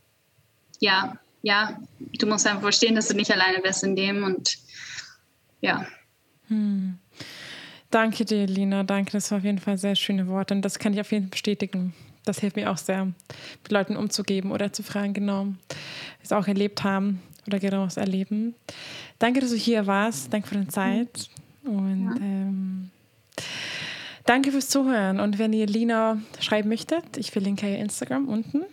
[0.79, 1.79] ja, ja,
[2.19, 4.57] du musst einfach verstehen, dass du nicht alleine bist in dem und
[5.61, 5.87] ja.
[6.49, 6.99] Hm.
[7.89, 8.83] Danke dir, Lina.
[8.83, 11.25] Danke, das war auf jeden Fall sehr schöne Worte und das kann ich auf jeden
[11.25, 11.93] Fall bestätigen.
[12.25, 15.47] Das hilft mir auch sehr, mit Leuten umzugeben oder zu fragen, genau,
[16.21, 18.55] wie auch erlebt haben oder genau was erleben.
[19.19, 20.33] Danke, dass du hier warst.
[20.33, 21.29] Danke für deine Zeit.
[21.63, 22.89] Und ähm,
[24.25, 25.19] danke fürs Zuhören.
[25.19, 28.63] Und wenn ihr Lina schreiben möchtet, ich verlinke ihr Instagram unten.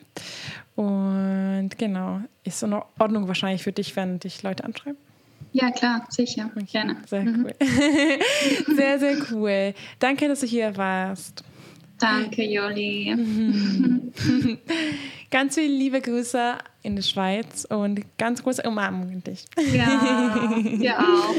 [0.76, 4.98] Und genau, ist in Ordnung wahrscheinlich für dich, wenn dich Leute anschreiben.
[5.52, 6.50] Ja, klar, sicher.
[6.54, 6.96] Okay, Gerne.
[7.06, 7.46] Sehr mhm.
[7.46, 7.54] cool.
[8.76, 9.74] sehr, sehr cool.
[9.98, 11.42] Danke, dass du hier warst.
[11.98, 13.14] Danke, Joli.
[15.30, 19.44] ganz viele liebe Grüße in die Schweiz und ganz große Umarmung an dich.
[19.72, 21.34] Ja, dir auch.